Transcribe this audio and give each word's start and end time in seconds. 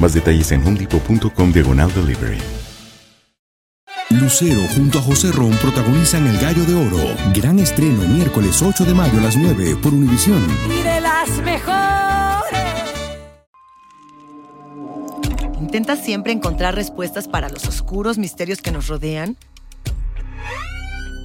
Más 0.00 0.14
detalles 0.14 0.50
en 0.52 0.66
homedepot.com 0.66 1.52
diagonal 1.52 1.92
delivery. 1.94 2.38
Lucero 4.10 4.60
junto 4.74 4.98
a 4.98 5.02
José 5.02 5.32
Ron 5.32 5.52
protagonizan 5.56 6.26
El 6.26 6.38
Gallo 6.38 6.64
de 6.64 6.74
Oro. 6.74 7.16
Gran 7.34 7.58
estreno 7.58 8.02
miércoles 8.08 8.62
8 8.62 8.84
de 8.84 8.94
mayo 8.94 9.18
a 9.18 9.22
las 9.22 9.36
9 9.36 9.76
por 9.82 9.92
Univisión. 9.92 10.42
Y 10.70 10.82
de 10.82 11.00
las 11.00 11.28
mejores. 11.42 11.74
¿Intentas 15.60 16.04
siempre 16.04 16.32
encontrar 16.32 16.74
respuestas 16.74 17.26
para 17.26 17.48
los 17.48 17.66
oscuros 17.66 18.18
misterios 18.18 18.60
que 18.60 18.70
nos 18.70 18.86
rodean? 18.88 19.36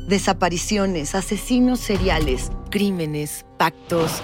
Desapariciones, 0.08 1.14
asesinos 1.14 1.80
seriales, 1.80 2.50
crímenes, 2.72 3.46
pactos. 3.58 4.24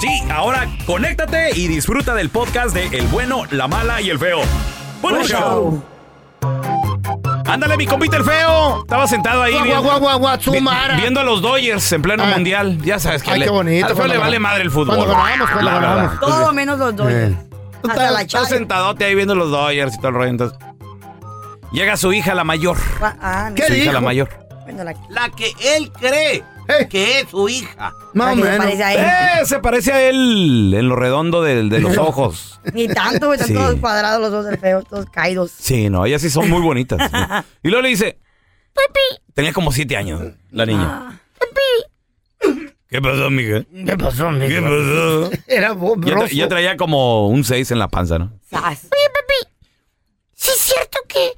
Sí, 0.00 0.22
ahora 0.30 0.66
conéctate 0.86 1.50
y 1.58 1.66
disfruta 1.66 2.14
del 2.14 2.30
podcast 2.30 2.74
de 2.74 2.86
El 2.98 3.06
bueno, 3.08 3.42
la 3.50 3.66
mala 3.66 4.00
y 4.00 4.10
el 4.10 4.18
feo. 4.18 4.40
¡Buen 5.02 5.16
Buen 5.16 5.26
show! 5.26 5.82
Ándale, 7.46 7.76
mi 7.76 7.86
compita 7.86 8.16
el 8.18 8.24
feo. 8.24 8.82
Estaba 8.82 9.08
sentado 9.08 9.42
ahí 9.42 9.54
viendo, 9.62 9.82
guau, 9.82 9.98
guau, 9.98 10.18
guau, 10.18 10.38
vi- 10.52 10.60
viendo 11.00 11.20
a 11.20 11.24
los 11.24 11.42
Dodgers 11.42 11.90
en 11.92 12.02
pleno 12.02 12.22
Ah. 12.24 12.26
mundial. 12.34 12.78
Ya 12.82 12.98
sabes 12.98 13.22
que 13.22 13.30
Ay, 13.32 13.40
le, 13.40 13.44
qué 13.46 13.50
bonito, 13.50 13.86
al 13.86 13.90
feo 13.92 13.96
cuando 13.96 14.14
le 14.14 14.20
vale 14.20 14.32
ganamos. 14.36 14.50
madre 14.52 14.62
el 14.64 14.70
fútbol. 14.70 14.96
Cuando 14.96 15.14
ganamos, 15.16 15.50
cuando 15.50 15.70
La 15.70 15.78
verdad. 15.78 15.96
ganamos. 15.96 16.20
Todo 16.20 16.52
menos 16.52 16.78
los 16.78 16.96
dos. 16.96 17.10
Eh. 17.10 17.36
Hasta 17.88 18.10
la 18.10 18.20
Está 18.22 18.44
sentadote 18.44 19.04
ahí 19.04 19.14
viendo 19.14 19.34
los 19.34 19.50
Dodgers 19.50 19.94
y 19.94 19.98
todo 19.98 20.08
el 20.08 20.14
rollo. 20.14 20.30
Entonces, 20.30 20.58
llega 21.72 21.96
su 21.96 22.12
hija, 22.12 22.34
la 22.34 22.44
mayor. 22.44 22.76
Ah, 23.00 23.50
¿Qué 23.54 23.64
Su 23.66 23.72
hija, 23.74 23.92
la 23.92 24.00
mayor. 24.00 24.28
Bueno, 24.64 24.84
la- 24.84 24.94
La 25.08 25.30
que 25.30 25.52
él 25.76 25.90
cree. 25.98 26.44
Que 26.90 27.20
es 27.20 27.28
su 27.30 27.48
hija. 27.48 27.92
Más 28.14 28.36
o 28.38 28.42
se 28.42 28.56
parece 28.58 28.84
a 28.84 28.92
él. 28.94 29.42
Eh, 29.42 29.46
se 29.46 29.58
parece 29.60 29.92
a 29.92 30.02
él 30.08 30.74
en 30.76 30.88
lo 30.88 30.96
redondo 30.96 31.42
de, 31.42 31.62
de 31.68 31.80
los 31.80 31.96
ojos. 31.98 32.60
Ni 32.74 32.88
tanto, 32.88 33.26
güey, 33.26 33.38
están 33.40 33.48
Sí. 33.48 33.54
todos 33.54 33.76
cuadrados 33.80 34.20
los 34.20 34.30
dos 34.30 34.44
del 34.44 34.58
feo, 34.58 34.82
todos 34.82 35.06
caídos. 35.06 35.50
Sí, 35.58 35.88
no, 35.90 36.04
ellas 36.06 36.20
sí 36.22 36.30
son 36.30 36.48
muy 36.50 36.60
bonitas. 36.62 37.10
Y 37.62 37.68
luego 37.68 37.82
le 37.82 37.88
dice, 37.88 38.18
tenía 39.34 39.52
como 39.52 39.72
siete 39.72 39.96
años 39.96 40.22
la 40.50 40.66
niña. 40.66 41.20
¿Qué 42.90 43.02
pasó, 43.02 43.28
mija? 43.28 43.64
¿Qué 43.84 43.96
pasó, 43.98 44.28
amigo? 44.28 44.48
¿Qué 44.48 44.62
pasó? 44.62 45.30
Era 45.46 45.68
Ya, 45.68 46.14
tra- 46.14 46.28
ya 46.34 46.48
traía 46.48 46.76
como 46.78 47.28
un 47.28 47.44
seis 47.44 47.70
en 47.70 47.78
la 47.78 47.88
panza, 47.88 48.18
¿no? 48.18 48.32
Sas. 48.50 48.88
¿Sí 50.34 50.50
es 50.50 50.58
cierto 50.58 50.98
que 51.08 51.32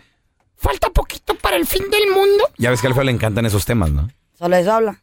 falta 0.57 0.91
poquito 0.91 1.35
para 1.35 1.57
el 1.57 1.67
fin 1.67 1.83
del 1.91 2.11
mundo? 2.15 2.45
Ya 2.59 2.71
ves 2.71 2.81
que 2.81 2.87
al 2.87 2.95
feo 2.95 3.03
le 3.03 3.11
encantan 3.11 3.47
esos 3.47 3.65
temas, 3.65 3.91
¿no? 3.91 4.09
Solo 4.41 4.57
eso 4.57 4.73
habla. 4.73 5.01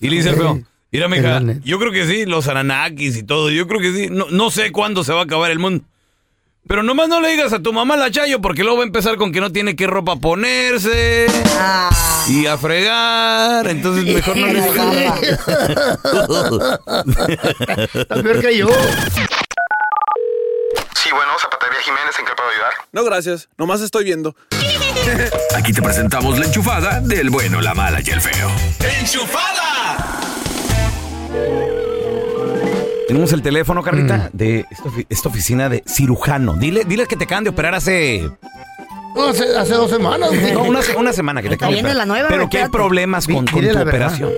Y 0.00 0.08
le 0.10 0.16
dice 0.16 0.30
el 0.30 0.36
feo, 0.36 0.60
mira, 0.90 1.08
mija, 1.08 1.40
yo 1.64 1.78
creo 1.78 1.92
que 1.92 2.06
sí, 2.06 2.26
los 2.26 2.48
Aranakis 2.48 3.16
y 3.16 3.22
todo, 3.22 3.48
yo 3.50 3.66
creo 3.68 3.80
que 3.80 3.92
sí. 3.92 4.08
No, 4.10 4.26
no 4.30 4.50
sé 4.50 4.72
cuándo 4.72 5.04
se 5.04 5.12
va 5.12 5.20
a 5.20 5.24
acabar 5.24 5.50
el 5.52 5.58
mundo. 5.60 5.84
Pero 6.66 6.82
nomás 6.82 7.08
no 7.08 7.20
le 7.20 7.30
digas 7.30 7.52
a 7.54 7.60
tu 7.62 7.72
mamá 7.72 7.96
la 7.96 8.10
chayo 8.10 8.40
porque 8.40 8.62
luego 8.62 8.78
va 8.78 8.82
a 8.84 8.86
empezar 8.86 9.16
con 9.16 9.32
que 9.32 9.40
no 9.40 9.50
tiene 9.50 9.76
qué 9.76 9.86
ropa 9.86 10.16
ponerse 10.16 11.26
Ah. 11.58 11.88
y 12.28 12.46
a 12.46 12.58
fregar. 12.58 13.66
Entonces 13.68 14.04
mejor 14.12 14.36
no 14.36 14.46
le 14.46 14.60
digas. 14.60 15.22
Está 17.94 18.22
peor 18.22 18.40
que 18.40 18.56
yo. 18.58 18.68
Sí, 20.94 21.08
bueno, 21.12 21.32
Zapatería 21.40 21.80
Jiménez, 21.82 22.18
¿en 22.18 22.26
qué 22.26 22.32
puedo 22.36 22.50
ayudar? 22.50 22.72
No, 22.92 23.04
gracias. 23.04 23.48
Nomás 23.56 23.80
estoy 23.80 24.04
viendo. 24.04 24.36
Aquí 25.56 25.72
te 25.72 25.82
presentamos 25.82 26.38
la 26.38 26.46
enchufada 26.46 27.00
del 27.00 27.30
bueno, 27.30 27.60
la 27.60 27.74
mala 27.74 28.00
y 28.04 28.10
el 28.10 28.20
feo. 28.20 28.48
Tenemos 33.06 33.32
el 33.32 33.42
teléfono, 33.42 33.82
Carlita, 33.82 34.16
Mm. 34.32 34.36
de 34.36 34.64
esta, 34.70 34.84
ofi- 34.84 35.06
esta 35.08 35.28
oficina 35.28 35.68
de 35.68 35.82
cirujano. 35.86 36.54
Dile, 36.54 36.84
dile 36.84 37.06
que 37.06 37.16
te 37.16 37.24
acaban 37.24 37.42
de 37.44 37.50
operar 37.50 37.74
hace 37.74 38.30
No, 39.16 39.28
hace, 39.28 39.56
hace 39.56 39.74
dos 39.74 39.90
semanas. 39.90 40.30
no, 40.54 40.62
una, 40.62 40.80
se- 40.82 40.96
una 40.96 41.12
semana 41.12 41.42
que 41.42 41.48
te 41.48 41.54
acaban 41.56 41.74
de 41.74 41.94
la 41.94 42.06
nueva, 42.06 42.28
Pero 42.28 42.48
que 42.48 42.62
hay 42.62 42.68
problemas 42.68 43.26
con, 43.26 43.44
tu 43.46 43.58
operación. 43.58 44.30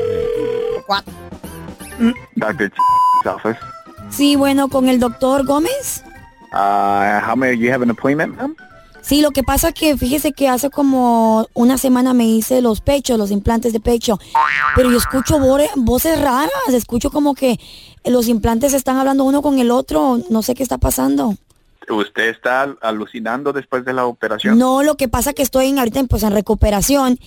Office. 3.24 3.58
Sí, 4.10 4.36
bueno, 4.36 4.68
con 4.68 4.88
el 4.88 4.98
doctor 4.98 5.44
Gómez. 5.46 6.02
Uh, 6.52 7.20
how 7.26 7.36
many, 7.36 7.56
you 7.58 7.72
have 7.72 7.82
an 7.82 7.90
appointment, 7.90 8.36
ma'am? 8.36 8.54
Sí, 9.02 9.20
lo 9.20 9.32
que 9.32 9.42
pasa 9.42 9.72
que 9.72 9.96
fíjese 9.96 10.32
que 10.32 10.48
hace 10.48 10.70
como 10.70 11.48
una 11.54 11.76
semana 11.76 12.14
me 12.14 12.24
hice 12.24 12.62
los 12.62 12.80
pechos, 12.80 13.18
los 13.18 13.32
implantes 13.32 13.72
de 13.72 13.80
pecho, 13.80 14.18
pero 14.76 14.90
yo 14.90 14.96
escucho 14.96 15.38
voces 15.76 16.20
raras, 16.20 16.50
escucho 16.72 17.10
como 17.10 17.34
que 17.34 17.58
los 18.04 18.28
implantes 18.28 18.74
están 18.74 18.96
hablando 18.96 19.24
uno 19.24 19.42
con 19.42 19.58
el 19.58 19.72
otro, 19.72 20.18
no 20.30 20.42
sé 20.42 20.54
qué 20.54 20.62
está 20.62 20.78
pasando. 20.78 21.34
¿Usted 21.88 22.28
está 22.28 22.74
alucinando 22.80 23.52
después 23.52 23.84
de 23.84 23.92
la 23.92 24.06
operación? 24.06 24.56
No, 24.56 24.84
lo 24.84 24.96
que 24.96 25.08
pasa 25.08 25.32
que 25.32 25.43
estoy 25.43 25.66
en, 25.66 25.81
ahorita 25.81 25.99
en, 25.99 26.06
pues, 26.06 26.22
en 26.22 26.32
recuperación 26.32 27.19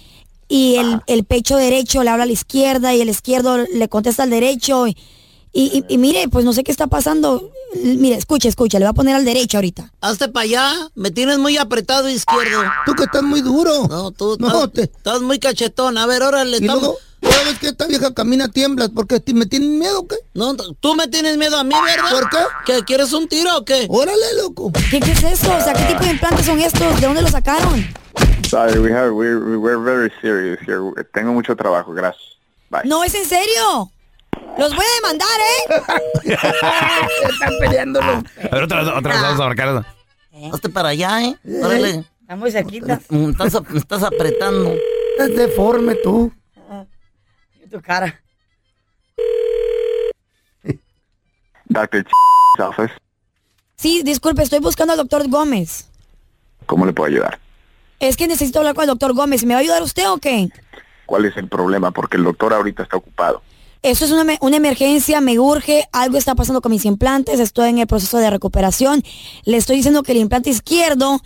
y 0.47 0.77
el, 0.77 1.01
el 1.07 1.25
pecho 1.25 1.57
derecho 1.57 2.03
le 2.03 2.09
habla 2.09 2.23
a 2.23 2.27
la 2.27 2.31
izquierda 2.31 2.95
y 2.95 3.01
el 3.01 3.09
izquierdo 3.09 3.57
le 3.57 3.89
contesta 3.89 4.23
al 4.23 4.29
derecho 4.29 4.87
y, 4.87 4.95
y, 5.55 5.79
y- 5.87 5.93
y 5.93 5.97
mire, 5.97 6.27
pues 6.27 6.45
no 6.45 6.53
sé 6.53 6.63
qué 6.63 6.71
está 6.71 6.87
pasando. 6.87 7.49
Mire, 7.83 8.15
escuche, 8.15 8.47
escuche, 8.47 8.77
le 8.79 8.85
voy 8.85 8.91
a 8.91 8.93
poner 8.93 9.15
al 9.15 9.25
derecho 9.25 9.57
ahorita. 9.57 9.91
Hazte 10.01 10.27
para 10.27 10.43
allá. 10.43 10.71
Me 10.95 11.11
tienes 11.11 11.39
muy 11.39 11.57
apretado 11.57 12.07
izquierdo. 12.09 12.63
Tú 12.85 12.93
que 12.93 13.03
estás 13.03 13.23
muy 13.23 13.41
duro. 13.41 13.87
No, 13.89 14.11
tú 14.11 14.37
No, 14.39 14.47
estás, 14.65 14.71
te- 14.73 14.81
estás 14.83 15.21
muy 15.21 15.39
cachetón. 15.39 15.97
A 15.97 16.05
ver, 16.05 16.21
órale. 16.23 16.57
Y 16.57 16.61
estamos- 16.61 16.81
luego, 16.83 16.97
vez 17.21 17.59
que 17.59 17.67
esta 17.67 17.85
vieja 17.87 18.13
camina 18.13 18.47
tiemblas, 18.49 18.89
porque 18.95 19.21
me 19.33 19.45
tienen 19.45 19.77
miedo, 19.79 19.99
o 19.99 20.07
¿qué? 20.07 20.15
No, 20.33 20.55
tú 20.55 20.95
me 20.95 21.07
tienes 21.07 21.37
miedo 21.37 21.57
a 21.57 21.63
mí, 21.63 21.75
¿verdad? 21.85 22.11
¿Por 22.11 22.29
qué? 22.29 22.37
¿Que 22.65 22.83
quieres 22.83 23.11
un 23.13 23.27
tiro 23.27 23.57
o 23.57 23.65
qué? 23.65 23.87
Órale, 23.89 24.33
loco. 24.41 24.71
¿Qué, 24.91 24.99
qué 24.99 25.11
es 25.11 25.23
esto? 25.23 25.51
O 25.55 25.61
sea, 25.61 25.73
¿qué 25.73 25.83
tipo 25.85 26.03
de 26.03 26.11
implantes 26.11 26.45
son 26.45 26.59
estos? 26.59 26.99
¿De 27.01 27.07
dónde 27.07 27.21
los 27.21 27.31
sacaron? 27.31 27.85
Sorry, 28.49 28.79
we 28.79 28.91
have, 28.93 29.11
we're, 29.11 29.57
we're 29.57 29.77
very 29.77 30.11
serious 30.21 30.59
here. 30.61 30.79
Tengo 31.13 31.33
mucho 31.33 31.55
trabajo, 31.55 31.93
gracias. 31.93 32.23
Bye. 32.69 32.81
No, 32.85 33.03
es 33.03 33.13
en 33.15 33.25
serio. 33.25 33.91
Los 34.57 34.75
voy 34.75 34.85
a 34.85 34.95
demandar, 35.01 35.39
¿eh? 35.39 36.25
Están 37.29 37.53
peleándolo. 37.59 38.11
A 38.11 38.55
ver, 38.55 38.63
otra, 38.63 38.81
otra 38.81 39.13
vez 39.13 39.21
vamos 39.21 39.39
a 39.39 39.43
marcar. 39.43 39.85
Hazte 40.53 40.69
para 40.69 40.89
allá, 40.89 41.23
¿eh? 41.23 41.35
Órale. 41.61 42.05
Está 42.21 42.35
muy 42.35 42.51
cerquita. 42.51 42.99
Me 43.09 43.31
estás, 43.31 43.69
me 43.69 43.79
estás 43.79 44.03
apretando. 44.03 44.73
Es 45.19 45.35
deforme 45.35 45.95
tú. 45.95 46.31
Tu 47.69 47.81
cara. 47.81 48.21
Dr. 51.65 52.05
office. 52.59 52.93
Sí, 53.75 54.01
disculpe, 54.03 54.43
estoy 54.43 54.59
buscando 54.59 54.93
al 54.93 54.97
doctor 54.97 55.29
Gómez. 55.29 55.89
¿Cómo 56.65 56.85
le 56.85 56.93
puedo 56.93 57.11
ayudar? 57.11 57.39
Es 57.99 58.17
que 58.17 58.27
necesito 58.27 58.59
hablar 58.59 58.75
con 58.75 58.83
el 58.83 58.89
doctor 58.89 59.13
Gómez. 59.13 59.43
¿Me 59.45 59.53
va 59.53 59.59
a 59.59 59.61
ayudar 59.61 59.81
usted 59.83 60.09
o 60.09 60.17
qué? 60.17 60.49
¿Cuál 61.05 61.25
es 61.25 61.37
el 61.37 61.47
problema? 61.47 61.91
Porque 61.91 62.17
el 62.17 62.23
doctor 62.23 62.53
ahorita 62.53 62.83
está 62.83 62.97
ocupado. 62.97 63.41
Esto 63.85 64.05
es 64.05 64.11
una, 64.11 64.35
una 64.41 64.57
emergencia, 64.57 65.21
me 65.21 65.37
urge, 65.37 65.87
algo 65.91 66.17
está 66.17 66.33
pasando 66.33 66.59
con 66.59 66.71
mis 66.71 66.85
implantes, 66.85 67.39
estoy 67.39 67.69
en 67.69 67.77
el 67.77 67.85
proceso 67.85 68.17
de 68.17 68.31
recuperación. 68.31 69.03
Le 69.43 69.57
estoy 69.57 69.75
diciendo 69.75 70.01
que 70.01 70.13
el 70.13 70.17
implante 70.17 70.49
izquierdo 70.49 71.21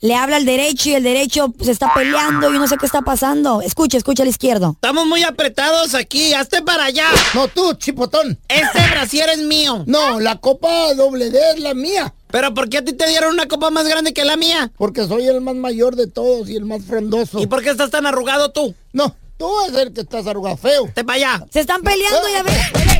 le 0.00 0.16
habla 0.16 0.34
al 0.34 0.44
derecho 0.44 0.88
y 0.88 0.94
el 0.94 1.04
derecho 1.04 1.54
se 1.60 1.70
está 1.70 1.94
peleando, 1.94 2.52
yo 2.52 2.58
no 2.58 2.66
sé 2.66 2.78
qué 2.78 2.86
está 2.86 3.02
pasando. 3.02 3.62
Escucha, 3.62 3.96
escucha 3.96 4.24
al 4.24 4.28
izquierdo. 4.28 4.72
Estamos 4.72 5.06
muy 5.06 5.22
apretados 5.22 5.94
aquí, 5.94 6.32
hazte 6.32 6.62
para 6.62 6.86
allá. 6.86 7.06
No, 7.32 7.46
tú, 7.46 7.74
chipotón. 7.74 8.36
Este 8.48 8.90
brasier 8.90 9.28
es 9.28 9.44
mío. 9.44 9.84
No, 9.86 10.18
la 10.18 10.34
copa 10.38 10.92
doble 10.94 11.30
D 11.30 11.38
es 11.54 11.60
la 11.60 11.74
mía. 11.74 12.12
¿Pero 12.32 12.52
por 12.54 12.68
qué 12.68 12.78
a 12.78 12.84
ti 12.84 12.92
te 12.92 13.08
dieron 13.08 13.34
una 13.34 13.46
copa 13.46 13.70
más 13.70 13.86
grande 13.86 14.12
que 14.12 14.24
la 14.24 14.36
mía? 14.36 14.72
Porque 14.76 15.06
soy 15.06 15.28
el 15.28 15.40
más 15.42 15.54
mayor 15.54 15.94
de 15.94 16.08
todos 16.08 16.48
y 16.48 16.56
el 16.56 16.64
más 16.64 16.84
frondoso. 16.84 17.40
¿Y 17.40 17.46
por 17.46 17.62
qué 17.62 17.70
estás 17.70 17.90
tan 17.90 18.04
arrugado 18.04 18.50
tú? 18.50 18.74
No, 18.92 19.14
tú 19.40 19.50
es 19.66 19.74
el 19.74 19.92
que 19.94 20.02
estás 20.02 20.26
arrugado 20.26 20.58
feo. 20.58 20.90
Te 20.94 21.02
para 21.02 21.16
allá. 21.16 21.46
Se 21.50 21.60
están 21.60 21.82
peleando, 21.82 22.28
ya 22.28 22.42
ves. 22.42 22.58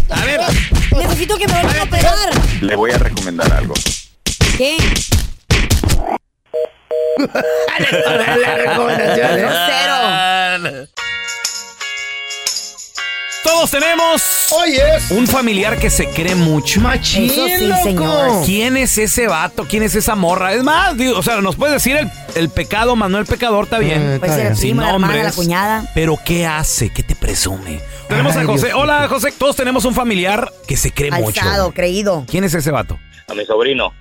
A 0.10 0.25
ver. 0.25 0.40
Necesito 0.96 1.37
que 1.37 1.46
me 1.46 1.52
vayan 1.52 1.78
a 1.78 1.82
operar. 1.84 2.16
Le 2.62 2.75
voy 2.75 2.90
a 2.90 2.98
recomendar 2.98 3.52
algo. 3.52 3.75
¿Qué? 4.56 4.78
Todos 13.52 13.70
tenemos 13.73 14.23
Oyes. 14.52 15.11
un 15.11 15.26
familiar 15.26 15.76
que 15.76 15.91
se 15.91 16.08
cree 16.08 16.37
mucho. 16.37 16.81
Machín, 16.81 17.25
Eso 17.25 17.47
sí, 17.49 17.67
loco. 17.67 17.82
señor. 17.82 18.44
¿Quién 18.47 18.76
es 18.76 18.97
ese 18.97 19.26
vato? 19.26 19.67
¿Quién 19.69 19.82
es 19.82 19.94
esa 19.97 20.14
morra? 20.14 20.55
Es 20.55 20.62
más, 20.62 20.97
digo, 20.97 21.19
o 21.19 21.23
sea, 21.23 21.41
nos 21.41 21.56
puedes 21.56 21.75
decir 21.75 21.97
el, 21.97 22.08
el 22.37 22.49
pecado, 22.49 22.94
Manuel 22.94 23.26
Pecador, 23.26 23.64
está 23.64 23.81
bien. 23.81 24.00
Eh, 24.02 24.19
Puede 24.20 24.35
ser 24.35 24.47
el 24.47 24.56
Sin 24.56 24.70
primo, 24.76 24.82
la 24.82 24.91
hermana, 24.91 25.23
la 25.25 25.32
cuñada. 25.32 25.85
Pero 25.94 26.17
¿qué 26.25 26.47
hace? 26.47 26.91
¿Qué 26.93 27.02
te 27.02 27.17
presume? 27.17 27.81
Tenemos 28.08 28.37
Ay, 28.37 28.44
a 28.44 28.47
José. 28.47 28.73
Hola, 28.73 29.08
José. 29.08 29.32
Todos 29.37 29.56
tenemos 29.56 29.85
un 29.85 29.94
familiar 29.94 30.50
que 30.69 30.76
se 30.76 30.93
cree 30.93 31.11
mucho. 31.11 31.41
Alzado, 31.43 31.73
creído. 31.73 32.25
¿Quién 32.31 32.44
es 32.44 32.55
ese 32.55 32.70
vato? 32.70 32.99
a 33.26 33.35
mi 33.35 33.44
sobrino. 33.44 33.93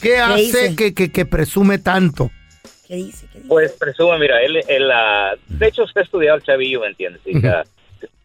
¿Qué 0.00 0.18
hace 0.20 0.40
dice? 0.42 0.76
que, 0.76 0.94
que, 0.94 1.10
que 1.10 1.26
presume 1.26 1.78
tanto? 1.78 2.30
¿Qué 2.86 2.94
dice? 2.96 3.26
¿Qué 3.32 3.38
dice? 3.40 3.48
Pues 3.48 3.72
presume, 3.72 4.18
mira, 4.20 4.40
él, 4.42 4.62
él 4.68 4.90
ah, 4.92 5.32
de 5.48 5.66
hecho 5.66 5.82
usted 5.84 6.02
ha 6.02 6.04
estudiado 6.04 6.36
el 6.36 6.44
chavillo, 6.44 6.80
¿me 6.80 6.86
entiendes? 6.88 7.20
Y, 7.26 7.44
ah, 7.46 7.64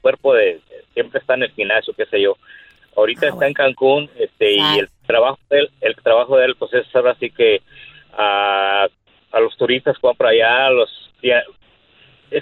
cuerpo 0.02 0.34
de, 0.34 0.60
siempre 0.94 1.20
está 1.20 1.36
en 1.36 1.44
el 1.44 1.52
gimnasio, 1.52 1.94
qué 1.96 2.06
sé 2.08 2.22
yo. 2.22 2.38
Ahorita 2.96 3.28
está 3.30 3.48
en 3.48 3.54
Cancún, 3.54 4.10
este, 4.18 4.54
y 4.56 4.80
el 4.80 4.90
trabajo 5.08 5.40
de 5.50 5.60
él, 5.60 5.70
el 5.80 5.96
trabajo 5.96 6.38
de 6.38 6.46
él, 6.46 6.56
pues 6.58 6.74
es 6.74 6.86
ahora 6.94 7.16
sí 7.20 7.30
que 7.30 7.62
ah, 8.18 8.88
a 9.32 9.40
los 9.40 9.56
turistas 9.56 9.96
que 9.98 10.08
van 10.08 10.16
para 10.18 10.32
allá, 10.32 10.70
los 10.72 10.90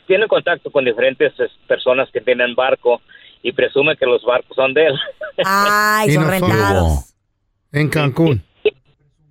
tiene 0.07 0.27
contacto 0.27 0.71
con 0.71 0.85
diferentes 0.85 1.33
es, 1.39 1.51
personas 1.67 2.09
que 2.11 2.21
tienen 2.21 2.55
barco 2.55 3.01
y 3.41 3.51
presume 3.51 3.95
que 3.95 4.05
los 4.05 4.23
barcos 4.23 4.55
son 4.55 4.73
de 4.73 4.87
él. 4.87 4.99
Ay, 5.45 6.09
Y 6.09 6.13
son 6.13 6.23
no 6.25 6.29
son- 6.39 6.49
rentados. 6.49 7.13
En 7.71 7.89
Cancún. 7.89 8.43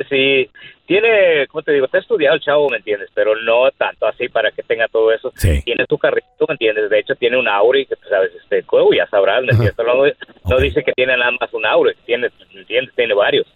Sí, 0.09 0.49
tiene, 0.89 1.47
¿cómo 1.49 1.63
te 1.63 1.73
digo? 1.73 1.87
Te 1.87 1.99
ha 1.99 2.01
estudiado 2.01 2.35
el 2.35 2.41
chavo, 2.41 2.71
¿me 2.71 2.79
entiendes? 2.79 3.11
Pero 3.13 3.37
no 3.43 3.71
tanto 3.77 4.07
así 4.07 4.31
para 4.31 4.51
que 4.51 4.63
tenga 4.63 4.89
todo 4.89 5.13
eso. 5.13 5.31
Sí. 5.37 5.61
Tiene 5.63 5.85
su 5.87 5.99
carrito, 5.99 6.47
¿me 6.49 6.55
entiendes? 6.55 6.89
De 6.89 6.99
hecho, 6.99 7.15
tiene 7.15 7.37
un 7.39 7.47
Auri, 7.47 7.85
que 7.85 7.95
pues, 7.95 8.09
sabes, 8.09 8.33
este, 8.35 8.63
juego 8.63 8.95
ya 8.95 9.07
sabrás, 9.09 9.43
¿me 9.43 9.53
entiendes? 9.53 9.77
No, 9.77 10.51
no 10.51 10.59
dice 10.59 10.83
que 10.83 10.93
tiene 10.93 11.15
nada 11.15 11.31
más 11.39 11.53
un 11.53 11.67
Auri, 11.67 11.93
tiene, 12.07 12.31
¿me 12.55 12.61
entiendes? 12.61 12.95
Tiene 12.95 13.13
varios. 13.13 13.47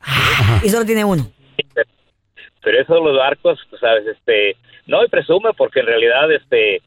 Y 0.62 0.68
solo 0.68 0.84
tiene 0.84 1.06
uno. 1.06 1.22
Pero 2.62 2.80
eso 2.80 2.94
de 2.94 3.00
los 3.00 3.16
barcos, 3.16 3.58
pues, 3.70 3.80
sabes, 3.80 4.06
este, 4.06 4.54
no, 4.86 5.02
y 5.02 5.08
presume 5.08 5.54
porque 5.56 5.80
en 5.80 5.86
realidad, 5.86 6.30
este, 6.30 6.82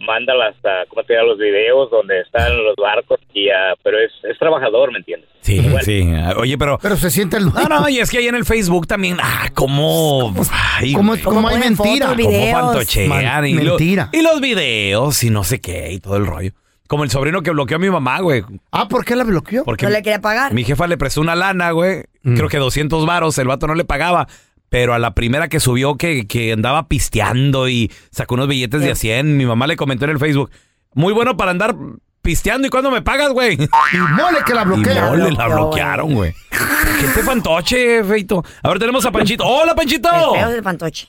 manda 0.00 0.34
las, 0.34 0.54
ah, 0.64 0.84
¿cómo 0.88 1.02
te 1.04 1.12
digo? 1.14 1.26
Los 1.26 1.38
videos 1.38 1.90
donde 1.90 2.20
están 2.20 2.56
los 2.64 2.74
barcos 2.76 3.20
y, 3.32 3.48
ah, 3.50 3.74
pero 3.82 3.98
es, 3.98 4.10
es 4.30 4.38
trabajador, 4.38 4.90
¿me 4.92 4.98
entiendes? 4.98 5.28
Sí, 5.42 5.60
sí. 5.82 6.10
Oye, 6.36 6.58
pero. 6.58 6.78
Pero 6.82 6.96
se 6.96 7.10
siente 7.10 7.36
el 7.36 7.46
No, 7.46 7.64
no, 7.68 7.88
y 7.88 7.98
es 7.98 8.10
que 8.10 8.18
ahí 8.18 8.28
en 8.28 8.34
el 8.34 8.44
Facebook 8.44 8.86
también. 8.86 9.16
Ah, 9.22 9.48
cómo. 9.54 10.34
Ay, 10.76 10.92
¿Cómo, 10.92 11.12
güey. 11.12 11.22
cómo 11.22 11.48
hay 11.48 11.56
ponen 11.56 11.76
mentira? 11.76 12.08
fotos, 12.08 12.24
Cómo 12.24 12.52
fantochean 12.52 13.08
Man- 13.08 13.46
y, 13.46 13.54
lo- 13.54 13.76
mentira. 13.76 14.08
y 14.12 14.22
los 14.22 14.40
videos 14.40 15.22
y 15.24 15.30
no 15.30 15.44
sé 15.44 15.60
qué 15.60 15.92
y 15.92 16.00
todo 16.00 16.16
el 16.16 16.26
rollo. 16.26 16.52
Como 16.86 17.04
el 17.04 17.10
sobrino 17.10 17.40
que 17.42 17.52
bloqueó 17.52 17.76
a 17.76 17.80
mi 17.80 17.88
mamá, 17.88 18.18
güey. 18.20 18.42
Ah, 18.72 18.88
¿por 18.88 19.04
qué 19.04 19.14
la 19.14 19.22
bloqueó? 19.22 19.64
Porque 19.64 19.86
No 19.86 19.92
le 19.92 20.02
quería 20.02 20.20
pagar. 20.20 20.52
mi 20.52 20.64
jefa 20.64 20.88
le 20.88 20.98
prestó 20.98 21.20
una 21.20 21.36
lana, 21.36 21.70
güey. 21.70 22.02
Mm. 22.22 22.34
Creo 22.36 22.48
que 22.48 22.58
200 22.58 23.06
varos. 23.06 23.38
El 23.38 23.46
vato 23.46 23.66
no 23.68 23.74
le 23.76 23.84
pagaba. 23.84 24.26
Pero 24.70 24.94
a 24.94 24.98
la 24.98 25.14
primera 25.14 25.48
que 25.48 25.60
subió 25.60 25.96
que, 25.96 26.26
que 26.26 26.52
andaba 26.52 26.88
pisteando 26.88 27.68
y 27.68 27.90
sacó 28.10 28.36
unos 28.36 28.48
billetes 28.48 28.80
de 28.80 28.92
a 28.92 28.94
100, 28.94 29.36
mi 29.36 29.44
mamá 29.44 29.66
le 29.66 29.76
comentó 29.76 30.06
en 30.06 30.12
el 30.12 30.18
Facebook. 30.18 30.50
Muy 30.94 31.12
bueno 31.12 31.36
para 31.36 31.50
andar 31.50 31.74
pisteando. 32.22 32.66
¿Y 32.66 32.70
cuándo 32.70 32.90
me 32.90 33.02
pagas, 33.02 33.30
güey? 33.32 33.54
Y 33.54 33.96
mole 33.98 34.38
que 34.46 34.54
la 34.54 34.62
Y 34.62 34.64
bloquea. 34.66 35.06
mole, 35.10 35.32
la 35.32 35.46
bloquearon, 35.48 36.14
güey. 36.14 36.32
¿Qué 36.50 37.06
te 37.14 37.22
fantoche, 37.24 38.04
feito? 38.04 38.42
A 38.62 38.68
ver, 38.68 38.78
tenemos 38.78 39.04
a 39.04 39.10
Panchito. 39.10 39.44
¡Hola, 39.44 39.74
Panchito! 39.74 40.08
El 40.34 40.40
feo 40.40 40.50
del 40.50 40.62
pantoche. 40.62 41.08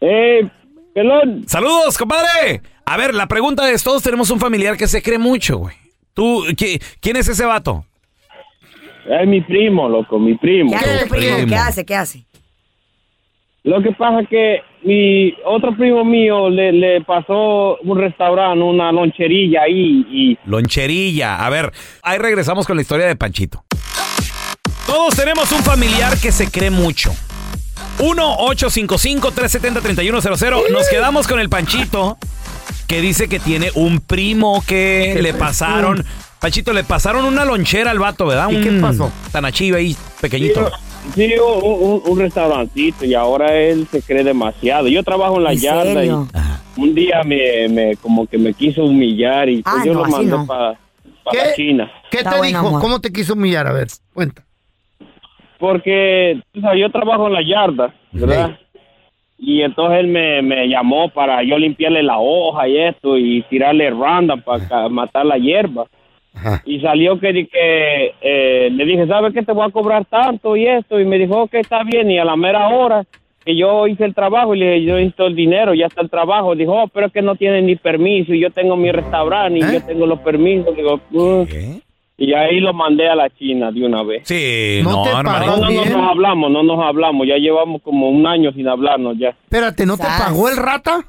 ¡Eh, 0.00 0.48
pelón! 0.94 1.44
¡Saludos, 1.48 1.98
compadre! 1.98 2.62
A 2.84 2.96
ver, 2.96 3.14
la 3.14 3.26
pregunta 3.26 3.70
es, 3.70 3.82
todos 3.82 4.02
tenemos 4.02 4.30
un 4.30 4.38
familiar 4.38 4.76
que 4.76 4.86
se 4.86 5.02
cree 5.02 5.18
mucho, 5.18 5.58
güey. 5.58 5.74
¿Tú, 6.14 6.44
qui- 6.50 6.80
quién 7.00 7.16
es 7.16 7.28
ese 7.28 7.44
vato? 7.44 7.84
Es 9.10 9.26
mi 9.26 9.40
primo, 9.40 9.88
loco, 9.88 10.18
mi 10.18 10.36
primo. 10.36 10.70
¿Qué 10.70 10.76
hace 10.76 11.04
tu 11.06 11.14
primo? 11.14 11.34
primo. 11.36 11.48
¿Qué 11.48 11.56
hace? 11.56 11.84
¿Qué 11.86 11.94
hace? 11.96 12.24
Lo 13.68 13.82
que 13.82 13.92
pasa 13.92 14.22
es 14.22 14.28
que 14.30 14.62
mi 14.82 15.34
otro 15.44 15.76
primo 15.76 16.02
mío 16.02 16.48
le, 16.48 16.72
le 16.72 17.02
pasó 17.02 17.76
un 17.82 17.98
restaurante, 17.98 18.64
una 18.64 18.90
loncherilla 18.90 19.64
ahí 19.64 20.06
y 20.10 20.38
Loncherilla. 20.46 21.44
A 21.44 21.50
ver, 21.50 21.70
ahí 22.02 22.16
regresamos 22.16 22.66
con 22.66 22.76
la 22.76 22.82
historia 22.82 23.04
de 23.04 23.14
Panchito. 23.14 23.62
Todos 24.86 25.14
tenemos 25.16 25.52
un 25.52 25.62
familiar 25.62 26.18
que 26.18 26.32
se 26.32 26.50
cree 26.50 26.70
mucho. 26.70 27.12
1-855-370-3100. 27.98 30.70
Nos 30.70 30.88
quedamos 30.88 31.28
con 31.28 31.38
el 31.38 31.50
Panchito, 31.50 32.16
que 32.86 33.02
dice 33.02 33.28
que 33.28 33.38
tiene 33.38 33.70
un 33.74 34.00
primo 34.00 34.64
que 34.66 35.18
le 35.20 35.34
pasaron. 35.34 36.06
Panchito, 36.40 36.72
le 36.72 36.84
pasaron 36.84 37.26
una 37.26 37.44
lonchera 37.44 37.90
al 37.90 37.98
vato, 37.98 38.24
¿verdad? 38.24 38.48
¿Y 38.50 38.62
qué 38.62 38.70
Un 38.70 38.80
pasó? 38.80 39.12
Tanachiva 39.30 39.76
ahí, 39.76 39.94
pequeñito. 40.22 40.70
Sí, 41.14 41.32
un, 41.38 41.74
un- 41.92 42.02
un 42.06 42.18
restaurancito 42.18 43.04
y 43.04 43.14
ahora 43.14 43.54
él 43.54 43.86
se 43.90 44.02
cree 44.02 44.22
demasiado. 44.24 44.88
Yo 44.88 45.02
trabajo 45.02 45.36
en 45.38 45.44
la 45.44 45.52
¿En 45.52 45.58
yarda 45.58 45.84
serio? 45.94 46.28
y 46.76 46.80
un 46.80 46.94
día 46.94 47.22
me, 47.24 47.68
me 47.68 47.96
como 47.96 48.26
que 48.26 48.38
me 48.38 48.54
quiso 48.54 48.84
humillar 48.84 49.48
y 49.48 49.62
pues 49.62 49.74
Ah, 49.78 49.82
yo 49.84 49.94
no, 49.94 50.02
lo 50.04 50.08
mandé 50.08 50.30
no. 50.30 50.46
para. 50.46 50.78
China. 51.56 51.90
¿Qué 52.10 52.18
Está 52.18 52.40
te 52.40 52.46
dijo? 52.46 52.58
amor. 52.68 52.80
¿Cómo 52.80 53.00
te 53.00 53.12
quiso 53.12 53.34
humillar? 53.34 53.66
A 53.66 53.72
ver, 53.72 53.88
cuenta. 54.14 54.44
Porque 55.58 56.40
tú 56.52 56.60
sabes, 56.60 56.80
yo 56.80 56.90
trabajo 56.90 57.26
en 57.26 57.32
la 57.34 57.42
yarda, 57.42 57.94
¿verdad? 58.12 58.58
Y 59.38 59.60
entonces 59.62 60.00
él 60.00 60.06
me, 60.08 60.40
me 60.42 60.66
llamó 60.68 61.10
para 61.10 61.42
yo 61.42 61.58
limpiarle 61.58 62.02
la 62.02 62.18
hoja 62.18 62.66
y 62.68 62.78
esto 62.78 63.16
y 63.18 63.42
tirarle 63.50 63.90
randa 63.90 64.36
para 64.36 64.88
matar 64.88 65.26
la 65.26 65.36
hierba. 65.36 65.84
Ajá. 66.38 66.62
Y 66.64 66.80
salió 66.80 67.18
que, 67.18 67.48
que 67.48 68.14
eh, 68.20 68.68
le 68.70 68.84
dije, 68.84 69.06
¿sabes 69.06 69.32
qué? 69.34 69.42
Te 69.42 69.52
voy 69.52 69.66
a 69.66 69.72
cobrar 69.72 70.04
tanto 70.04 70.56
y 70.56 70.66
esto. 70.66 71.00
Y 71.00 71.04
me 71.04 71.18
dijo, 71.18 71.42
ok, 71.42 71.54
está 71.54 71.82
bien. 71.82 72.10
Y 72.10 72.18
a 72.18 72.24
la 72.24 72.36
mera 72.36 72.68
hora 72.68 73.04
que 73.44 73.56
yo 73.56 73.86
hice 73.86 74.04
el 74.04 74.14
trabajo 74.14 74.54
y 74.54 74.58
le 74.58 74.70
dije, 74.72 74.86
yo 74.86 74.94
necesito 74.96 75.26
el 75.26 75.34
dinero, 75.34 75.74
ya 75.74 75.86
está 75.86 76.00
el 76.02 76.10
trabajo. 76.10 76.54
Dijo, 76.54 76.72
oh, 76.82 76.88
pero 76.88 77.06
es 77.06 77.12
que 77.12 77.22
no 77.22 77.34
tiene 77.34 77.62
ni 77.62 77.76
permiso 77.76 78.32
y 78.34 78.40
yo 78.40 78.50
tengo 78.50 78.76
mi 78.76 78.92
restaurante 78.92 79.58
y 79.58 79.62
¿Eh? 79.62 79.66
yo 79.74 79.80
tengo 79.86 80.06
los 80.06 80.20
permisos. 80.20 80.76
Digo, 80.76 81.00
"Uh". 81.12 81.46
Y 82.20 82.34
ahí 82.34 82.58
lo 82.58 82.72
mandé 82.74 83.08
a 83.08 83.14
la 83.14 83.30
China 83.30 83.70
de 83.70 83.86
una 83.86 84.02
vez. 84.02 84.22
Sí, 84.26 84.80
¿No 84.82 85.04
no. 85.04 85.22
No, 85.22 85.56
no, 85.56 85.70
nos 85.70 86.10
hablamos, 86.10 86.50
no 86.50 86.62
nos 86.64 86.84
hablamos. 86.84 87.26
Ya 87.28 87.36
llevamos 87.36 87.80
como 87.82 88.08
un 88.10 88.26
año 88.26 88.50
sin 88.52 88.66
hablarnos 88.66 89.16
ya. 89.18 89.28
Espérate, 89.28 89.86
¿no 89.86 89.96
te 89.96 90.02
pagó 90.02 90.48
el 90.48 90.56
rata? 90.56 91.04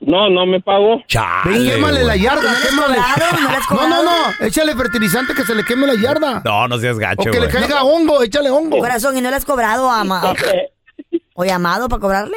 No, 0.00 0.28
no 0.28 0.44
me 0.46 0.60
pagó. 0.60 1.02
Chale, 1.08 1.50
Ven, 1.58 1.68
quémale 1.70 2.04
la 2.04 2.16
yarda, 2.16 2.42
¿No 2.42 2.48
le 2.50 2.56
has 2.56 2.66
quémale. 2.68 2.98
cobrado? 3.68 3.88
¿No 3.88 3.88
No, 3.88 4.02
no. 4.04 4.46
Échale 4.46 4.74
fertilizante 4.74 5.34
que 5.34 5.42
se 5.42 5.54
le 5.54 5.64
queme 5.64 5.86
la 5.86 5.94
yarda. 6.00 6.42
No, 6.44 6.68
no 6.68 6.78
seas 6.78 6.96
o 6.96 7.00
gacho, 7.00 7.30
que 7.30 7.40
le 7.40 7.48
caiga 7.48 7.82
hongo, 7.82 8.22
échale 8.22 8.50
hongo. 8.50 8.78
Corazón, 8.78 9.16
¿y 9.16 9.20
no 9.22 9.30
le 9.30 9.36
has 9.36 9.44
cobrado 9.46 9.90
a, 9.90 10.04
ma- 10.04 10.20
a- 10.30 10.34
o 11.34 11.44
llamado 11.44 11.88
para 11.88 12.00
cobrarle? 12.00 12.36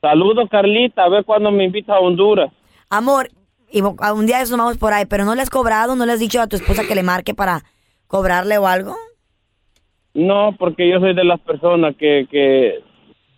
Saludos, 0.00 0.48
Carlita. 0.50 1.04
A 1.04 1.08
ver 1.08 1.24
cuándo 1.24 1.50
me 1.50 1.64
invita 1.64 1.94
a 1.94 2.00
Honduras. 2.00 2.50
Amor, 2.90 3.28
y 3.70 3.80
vo- 3.80 3.96
a 4.00 4.12
un 4.12 4.26
día 4.26 4.40
nos 4.40 4.50
vamos 4.50 4.78
por 4.78 4.92
ahí, 4.92 5.06
pero 5.06 5.24
¿no 5.24 5.34
le 5.34 5.42
has 5.42 5.50
cobrado? 5.50 5.96
¿No 5.96 6.06
le 6.06 6.12
has 6.12 6.20
dicho 6.20 6.40
a 6.40 6.46
tu 6.46 6.56
esposa 6.56 6.84
que 6.84 6.94
le 6.94 7.02
marque 7.02 7.34
para 7.34 7.64
cobrarle 8.06 8.58
o 8.58 8.66
algo? 8.66 8.96
No, 10.14 10.54
porque 10.58 10.88
yo 10.90 10.98
soy 11.00 11.14
de 11.14 11.24
las 11.24 11.40
personas 11.40 11.94
que, 11.96 12.26
que 12.30 12.82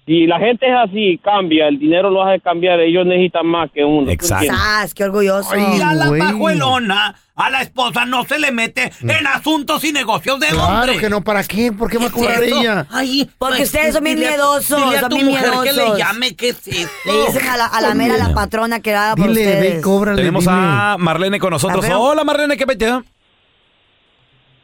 si 0.06 0.26
la 0.26 0.38
gente 0.38 0.66
es 0.68 0.75
así, 0.76 1.18
cambia, 1.25 1.68
el 1.68 1.78
dinero 1.78 2.11
lo 2.11 2.23
hace 2.23 2.40
cambiar, 2.40 2.78
ellos 2.80 3.06
necesitan 3.06 3.46
más 3.46 3.70
que 3.73 3.84
uno. 3.84 4.04
¿tú 4.06 4.11
entiendes? 4.12 4.49
¡Sas! 4.50 4.92
¡Qué 4.94 5.04
orgulloso! 5.04 5.56
Y 5.56 5.80
a 5.80 5.94
la 5.94 6.11
pajuelona, 6.18 7.14
a 7.34 7.50
la 7.50 7.62
esposa 7.62 8.04
no 8.04 8.25
se 8.25 8.38
le 8.38 8.52
mete 8.52 8.92
en 9.00 9.26
asuntos 9.26 9.82
y 9.82 9.92
negocios 9.92 10.38
de 10.40 10.49
Claro 10.49 10.80
hombre. 10.82 10.99
que 10.99 11.08
no, 11.08 11.23
¿para 11.23 11.42
qué? 11.44 11.73
¿Por 11.73 11.90
qué 11.90 11.96
va 11.99 12.06
a 12.06 12.11
cobrar 12.11 12.42
ella? 12.42 12.87
Ay, 12.90 13.30
Porque 13.38 13.56
pues, 13.56 13.68
ustedes 13.73 13.94
son 13.94 14.04
bien 14.04 14.18
miedosos, 14.18 14.76
dile 14.84 14.99
a 14.99 15.00
son 15.00 15.08
tu 15.08 15.16
bien 15.16 15.28
mujer 15.28 15.44
que 15.44 15.50
miedosos. 15.73 15.92
le 15.94 15.99
llame, 15.99 16.37
¿qué 16.37 16.49
es 16.50 16.68
esto? 16.68 16.90
Le 17.06 17.12
dicen 17.26 17.49
a 17.49 17.56
la, 17.56 17.66
a 17.66 17.80
la 17.80 17.94
mera, 17.94 18.14
a 18.14 18.18
la 18.28 18.34
patrona 18.34 18.80
que 18.80 18.94
haga 18.94 19.16
por 19.16 19.28
Dile, 19.28 19.40
ve 19.46 19.50
y 19.50 19.54
ustedes. 19.56 19.82
cóbrale, 19.82 20.16
Tenemos 20.18 20.44
dile. 20.44 20.56
a 20.58 20.96
Marlene 20.99 21.38
con 21.38 21.50
nosotros. 21.50 21.84
Hola, 21.96 22.25
Marlene, 22.25 22.56
¿qué 22.58 22.66
metió? 22.66 23.02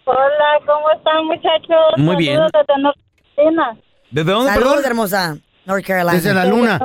Hola, 0.05 0.19
¿cómo 0.67 0.91
están 0.97 1.25
muchachos? 1.27 1.97
Muy 1.97 2.17
bien. 2.17 2.35
Saludos 2.37 2.53
desde 2.67 2.83
North 2.83 2.99
Carolina. 3.37 3.77
¿Desde 4.11 4.33
dónde, 4.33 4.53
Saludos, 4.53 4.73
perdón? 4.75 4.91
hermosa. 4.91 5.37
North 5.67 5.85
Carolina. 5.85 6.13
Desde 6.13 6.35
la 6.35 6.45
luna. 6.47 6.81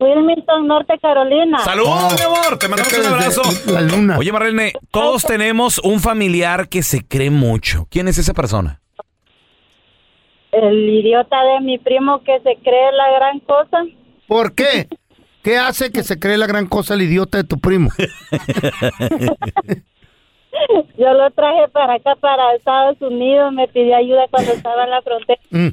Wilmington, 0.00 0.66
Norte 0.68 0.96
Carolina. 1.00 1.58
Saludos, 1.58 2.14
mi 2.14 2.20
amor. 2.24 2.56
Te 2.58 2.68
mandamos 2.68 2.92
un 2.98 3.06
abrazo. 3.06 3.42
La 3.66 3.80
luna. 3.80 4.18
Oye, 4.18 4.30
Marlene, 4.30 4.72
todos 4.92 5.24
tenemos 5.24 5.78
un 5.80 5.98
familiar 6.00 6.68
que 6.68 6.84
se 6.84 7.04
cree 7.06 7.30
mucho. 7.30 7.88
¿Quién 7.90 8.06
es 8.06 8.16
esa 8.18 8.32
persona? 8.32 8.80
El 10.52 10.88
idiota 10.88 11.36
de 11.42 11.60
mi 11.60 11.78
primo 11.78 12.22
que 12.22 12.38
se 12.40 12.56
cree 12.62 12.92
la 12.92 13.10
gran 13.12 13.40
cosa. 13.40 13.84
¿Por 14.28 14.54
qué? 14.54 14.88
¿Qué 15.42 15.58
hace 15.58 15.90
que 15.90 16.04
se 16.04 16.18
cree 16.18 16.38
la 16.38 16.46
gran 16.46 16.66
cosa 16.68 16.94
el 16.94 17.02
idiota 17.02 17.38
de 17.38 17.44
tu 17.44 17.58
primo? 17.58 17.90
Yo 20.96 21.12
lo 21.12 21.30
traje 21.30 21.68
para 21.72 21.94
acá, 21.94 22.14
para 22.16 22.54
Estados 22.54 23.00
Unidos. 23.00 23.52
Me 23.52 23.66
pidió 23.68 23.96
ayuda 23.96 24.26
cuando 24.30 24.52
estaba 24.52 24.84
en 24.84 24.90
la 24.90 25.02
frontera. 25.02 25.40
Mm. 25.50 25.68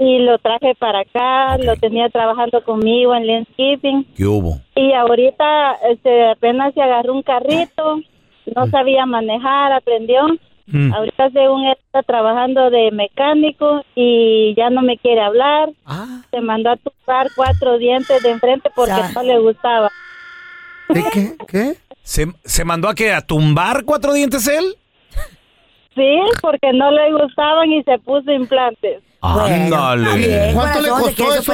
Y 0.00 0.18
lo 0.20 0.38
traje 0.38 0.74
para 0.76 1.00
acá. 1.00 1.58
Lo 1.58 1.76
tenía 1.76 2.08
trabajando 2.08 2.64
conmigo 2.64 3.14
en 3.14 3.26
landscaping. 3.26 4.04
¿Qué 4.16 4.24
hubo? 4.24 4.58
Y 4.74 4.92
ahorita 4.94 5.72
este, 5.90 6.30
apenas 6.30 6.72
se 6.74 6.80
agarró 6.82 7.12
un 7.14 7.22
carrito. 7.22 8.00
No 8.56 8.66
sabía 8.68 9.04
manejar, 9.06 9.72
aprendió. 9.72 10.22
Mm. 10.66 10.92
Ahorita 10.94 11.30
según 11.30 11.64
él 11.64 11.76
está 11.84 12.02
trabajando 12.02 12.70
de 12.70 12.90
mecánico 12.92 13.82
y 13.94 14.54
ya 14.56 14.70
no 14.70 14.82
me 14.82 14.96
quiere 14.96 15.20
hablar. 15.20 15.68
Se 16.30 16.40
mandó 16.40 16.70
a 16.70 16.76
tumbar 16.76 17.26
cuatro 17.36 17.76
dientes 17.78 18.22
de 18.22 18.30
enfrente 18.30 18.70
porque 18.74 18.92
Ya. 18.96 19.12
no 19.12 19.22
le 19.22 19.38
gustaba. 19.38 19.90
¿De 20.88 21.04
qué? 21.12 21.32
¿Qué? 21.46 21.74
¿Se, 22.02 22.26
se 22.44 22.64
mandó 22.64 22.88
a 22.88 22.94
que 22.94 23.12
a 23.12 23.20
tumbar 23.20 23.84
cuatro 23.84 24.12
dientes 24.12 24.48
él? 24.48 24.64
Sí, 25.94 26.18
porque 26.40 26.72
no 26.72 26.90
le 26.90 27.12
gustaban 27.12 27.70
y 27.72 27.82
se 27.82 27.98
puso 27.98 28.30
implantes. 28.32 29.02
Ándale. 29.20 30.52
¿Cuánto 30.54 30.80
le 30.80 30.88
costó 30.88 31.34
eso 31.34 31.52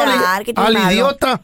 al, 0.57 0.77
idiota? 0.93 1.41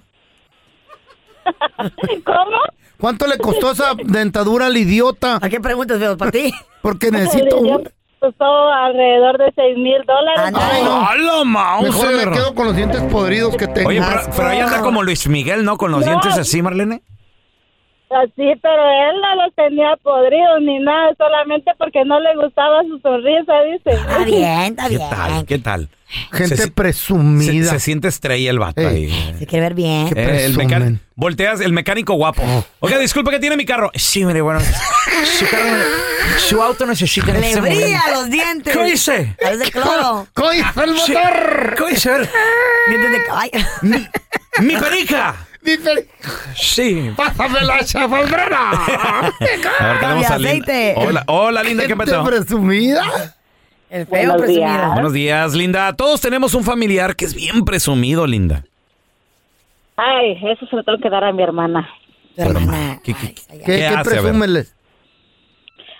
¿Cómo? 2.24 2.58
¿Cuánto 3.00 3.26
le 3.26 3.38
costó 3.38 3.72
esa 3.72 3.94
dentadura 4.04 4.66
al 4.66 4.76
idiota? 4.76 5.38
¿A 5.42 5.48
qué 5.48 5.60
preguntas 5.60 5.98
veo 5.98 6.16
para 6.16 6.30
ti? 6.30 6.52
Porque 6.80 7.10
necesito 7.12 7.58
una. 7.58 7.90
Costó 8.20 8.44
alrededor 8.44 9.36
de 9.38 9.52
seis 9.56 9.76
mil 9.76 10.00
dólares. 10.06 10.54
Ay, 10.54 10.84
no. 10.84 11.04
¡Hala, 11.08 11.44
Mejor 11.44 11.46
Mauser! 11.46 12.26
me 12.28 12.32
quedo 12.32 12.54
con 12.54 12.66
los 12.66 12.76
dientes 12.76 13.02
podridos 13.10 13.56
que 13.56 13.66
tengo. 13.66 13.88
Oye, 13.88 14.00
pero, 14.00 14.20
pero 14.36 14.48
ahí 14.48 14.60
anda 14.60 14.80
como 14.80 15.02
Luis 15.02 15.26
Miguel, 15.26 15.64
¿no? 15.64 15.76
Con 15.76 15.90
los 15.90 16.02
No. 16.02 16.06
dientes 16.06 16.38
así, 16.38 16.62
Marlene. 16.62 17.02
Así, 18.14 18.52
pero 18.60 18.82
él 18.82 19.20
no 19.22 19.44
los 19.44 19.54
tenía 19.54 19.96
podridos 20.02 20.60
ni 20.60 20.78
nada, 20.80 21.14
solamente 21.16 21.70
porque 21.78 22.04
no 22.04 22.20
le 22.20 22.34
gustaba 22.36 22.82
su 22.82 22.98
sonrisa, 22.98 23.52
dice. 23.72 23.90
Está 24.00 24.18
bien, 24.24 24.72
está 24.72 24.88
¿Qué 24.88 24.96
bien. 24.98 25.10
tal? 25.10 25.46
¿Qué 25.46 25.58
tal? 25.58 25.88
Gente 26.30 26.56
Se- 26.58 26.70
presumida. 26.70 27.70
se 27.70 27.80
siente 27.80 28.08
estrella 28.08 28.50
el 28.50 28.58
vato 28.58 28.82
Ey. 28.82 28.86
ahí. 29.10 29.34
Se 29.38 29.46
quiere 29.46 29.62
ver 29.64 29.74
bien. 29.74 30.10
Qué 30.12 30.20
Eh, 30.20 30.24
el 30.44 30.52
presumen. 30.54 30.66
mecánico. 30.66 31.04
Volteas, 31.14 31.60
el 31.62 31.72
mecánico 31.72 32.12
guapo. 32.14 32.42
Oiga, 32.80 32.98
disculpe 32.98 33.30
que 33.30 33.38
tiene 33.40 33.56
mi 33.56 33.64
carro. 33.64 33.90
Sí, 33.94 34.24
mire, 34.26 34.42
bueno. 34.42 34.60
Su, 34.60 35.46
carro- 35.48 35.84
su 36.38 36.62
auto 36.62 36.84
necesita 36.84 37.32
Le 37.32 37.48
este 37.48 37.60
brilla 37.62 38.00
los 38.12 38.28
dientes. 38.28 38.74
¿Qué 38.74 38.82
cloro. 39.70 40.26
¡Coiza 40.34 40.84
el 40.84 40.98
Sí. 40.98 41.12
motor! 41.12 41.74
¿Qué 41.78 41.84
Dientes 42.90 43.12
de 43.12 43.24
caballo. 43.26 43.50
Mi, 43.82 44.06
mi 44.66 44.76
perica. 44.76 45.34
Dice, 45.62 46.08
Sí. 46.56 47.10
pásame 47.16 47.60
la 47.62 47.84
chafaldrera. 47.84 48.70
A 48.70 49.30
ver, 49.40 50.00
tenemos 50.00 50.30
a 50.30 50.38
Linda. 50.38 50.72
Hola, 50.96 51.24
hola, 51.28 51.62
Linda, 51.62 51.86
¿qué 51.86 51.96
pasó? 51.96 52.24
presumida. 52.24 53.02
El 53.88 54.06
feo 54.06 54.16
Buenos 54.18 54.36
presumido. 54.38 54.60
días. 54.66 54.92
Buenos 54.92 55.12
días, 55.12 55.54
Linda. 55.54 55.92
Todos 55.94 56.20
tenemos 56.20 56.54
un 56.54 56.64
familiar 56.64 57.14
que 57.14 57.26
es 57.26 57.34
bien 57.34 57.64
presumido, 57.64 58.26
Linda. 58.26 58.64
Ay, 59.96 60.32
eso 60.50 60.66
se 60.66 60.76
lo 60.76 60.82
tengo 60.82 60.98
que 60.98 61.10
dar 61.10 61.22
a 61.24 61.32
mi 61.32 61.42
hermana. 61.42 61.88
Tu 62.34 62.42
hermana. 62.42 63.00
¿Qué- 63.04 63.12
qué- 63.14 63.26
Ay, 63.26 63.34
ay, 63.36 63.44
ay. 63.50 63.58
¿Qué, 63.58 63.64
¿Qué 63.64 63.76
qué 63.78 63.86
hace? 63.86 64.10
Presúmeles? 64.10 64.74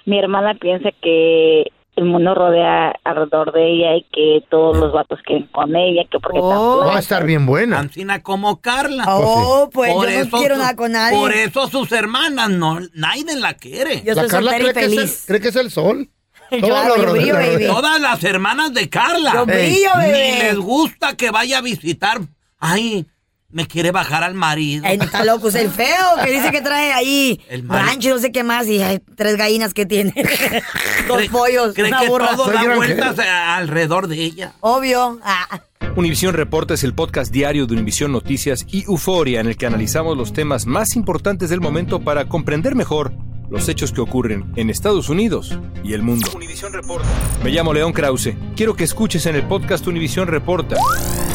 Mi 0.07 0.19
hermana 0.19 0.55
piensa 0.55 0.89
que 1.03 1.65
el 1.97 2.05
mundo 2.07 2.35
rodea 2.35 2.95
alrededor 3.05 3.53
de 3.53 3.69
ella 3.71 3.97
y 3.97 4.03
que 4.13 4.45
todos 4.51 4.77
los 4.79 4.93
vatos 4.93 5.19
quieren 5.27 5.47
con 5.49 5.77
ella, 5.77 6.03
que 6.11 6.19
porque 6.19 6.39
Oh. 6.41 6.85
Va 6.87 6.97
a 6.97 7.01
estar 7.01 7.25
bien 7.25 7.45
buena. 7.45 7.79
Ancina 7.81 8.23
como 8.23 8.61
Carla. 8.61 9.05
Oh, 9.09 9.69
pues 9.73 9.93
Por 9.93 10.09
yo 10.11 10.25
no 10.25 10.31
quiero 10.39 10.55
su- 10.55 10.61
nada 10.61 10.75
con 10.77 10.93
nadie. 10.93 11.19
Por 11.19 11.33
eso 11.33 11.69
sus 11.69 11.93
hermanas, 11.93 12.49
no, 12.51 12.79
nadie 12.95 13.37
la 13.37 13.55
quiere. 13.55 14.03
Yo 14.03 14.15
La 14.15 14.23
soy 14.23 14.31
Carla 14.31 14.57
y 14.57 14.61
cree 14.63 14.75
que, 14.75 14.85
es 14.87 14.93
el, 15.21 15.27
cree 15.27 15.41
que 15.41 15.49
es 15.49 15.57
el 15.57 15.71
sol. 15.71 16.09
Lo 16.51 16.59
yo 16.97 17.13
brillo, 17.13 17.35
baby. 17.35 17.67
Todas 17.67 18.01
las 18.01 18.23
hermanas 18.25 18.73
de 18.75 18.89
Carla. 18.89 19.33
Yo 19.35 19.47
brillo, 19.47 19.91
Ni 19.99 20.39
les 20.39 20.57
gusta 20.59 21.15
que 21.17 21.31
vaya 21.31 21.59
a 21.59 21.63
visitar. 21.63 22.21
Ay, 22.59 23.07
me 23.53 23.67
quiere 23.67 23.91
bajar 23.93 24.23
al 24.25 24.35
marido. 24.35 24.85
Está 24.87 25.25
loco, 25.25 25.49
es 25.49 25.55
el 25.55 25.71
feo 25.71 25.87
que 26.25 26.31
dice 26.33 26.51
que 26.51 26.61
trae 26.63 26.93
ahí 26.93 27.41
El 27.49 27.69
rancho, 27.69 28.11
no 28.11 28.19
sé 28.19 28.33
qué 28.33 28.43
más, 28.43 28.67
y 28.67 28.83
hay 28.83 29.01
tres 29.15 29.37
gallinas 29.37 29.75
que 29.75 29.87
tiene. 29.87 30.13
Dos 31.09 31.19
Cree- 31.19 31.31
pollos, 31.31 31.75
Cree 31.75 31.89
una 31.89 32.01
que 32.01 32.09
burra. 32.09 32.35
todo 32.37 32.51
da 32.51 32.75
vueltas 32.75 33.19
alrededor 33.19 34.09
de 34.09 34.23
ella. 34.23 34.53
Obvio. 34.61 35.21
Ah. 35.23 35.61
Univisión 35.97 36.33
Reporta 36.35 36.75
es 36.75 36.85
el 36.85 36.95
podcast 36.95 37.31
diario 37.31 37.67
de 37.67 37.75
Univisión 37.75 38.13
Noticias 38.13 38.65
y 38.71 38.85
Euforia 38.85 39.41
en 39.41 39.47
el 39.47 39.57
que 39.57 39.67
analizamos 39.67 40.17
los 40.17 40.33
temas 40.33 40.65
más 40.67 40.97
importantes 40.97 41.51
del 41.51 41.61
momento 41.61 42.01
para 42.01 42.27
comprender 42.29 42.75
mejor 42.75 43.13
los 43.51 43.69
hechos 43.69 43.93
que 43.93 44.01
ocurren 44.01 44.51
en 44.57 44.71
Estados 44.71 45.11
Unidos 45.11 45.59
y 45.85 45.93
el 45.93 46.01
mundo. 46.03 46.27
Reporta. 46.73 47.07
Me 47.45 47.51
llamo 47.51 47.75
León 47.75 47.93
Krause. 47.93 48.35
Quiero 48.57 48.75
que 48.75 48.85
escuches 48.85 49.27
en 49.27 49.35
el 49.35 49.43
podcast 49.43 49.87
Univisión 49.87 50.29
Reporta. 50.29 50.77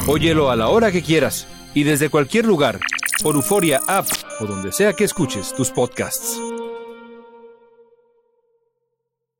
Óyelo 0.07 0.49
a 0.49 0.55
la 0.55 0.69
hora 0.69 0.91
que 0.91 1.03
quieras 1.03 1.45
y 1.73 1.83
desde 1.83 2.09
cualquier 2.09 2.45
lugar 2.45 2.79
por 3.23 3.35
Euforia 3.35 3.81
App 3.87 4.07
o 4.39 4.45
donde 4.45 4.71
sea 4.71 4.93
que 4.93 5.03
escuches 5.03 5.53
tus 5.53 5.71
podcasts. 5.71 6.39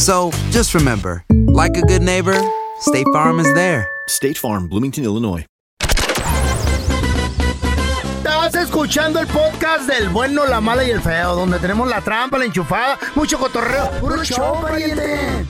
So 0.00 0.30
just 0.50 0.72
remember, 0.72 1.22
like 1.28 1.76
a 1.76 1.82
good 1.82 2.00
neighbor, 2.00 2.34
State 2.80 3.04
Farm 3.12 3.38
is 3.38 3.52
there. 3.52 3.86
State 4.08 4.38
Farm, 4.38 4.66
Bloomington, 4.66 5.04
Illinois. 5.04 5.44
Estás 8.16 8.54
escuchando 8.54 9.20
el 9.20 9.26
podcast 9.26 9.86
del 9.86 10.08
bueno, 10.08 10.46
la 10.46 10.62
mala 10.62 10.84
y 10.84 10.90
el 10.90 11.02
feo, 11.02 11.36
donde 11.36 11.58
tenemos 11.58 11.86
la 11.86 12.00
trampa, 12.00 12.38
la 12.38 12.46
enchufada, 12.46 12.98
mucho 13.14 13.38
cotorreo. 13.38 13.90
¡Puro 14.00 14.24
show, 14.24 14.62
pariente! 14.62 15.46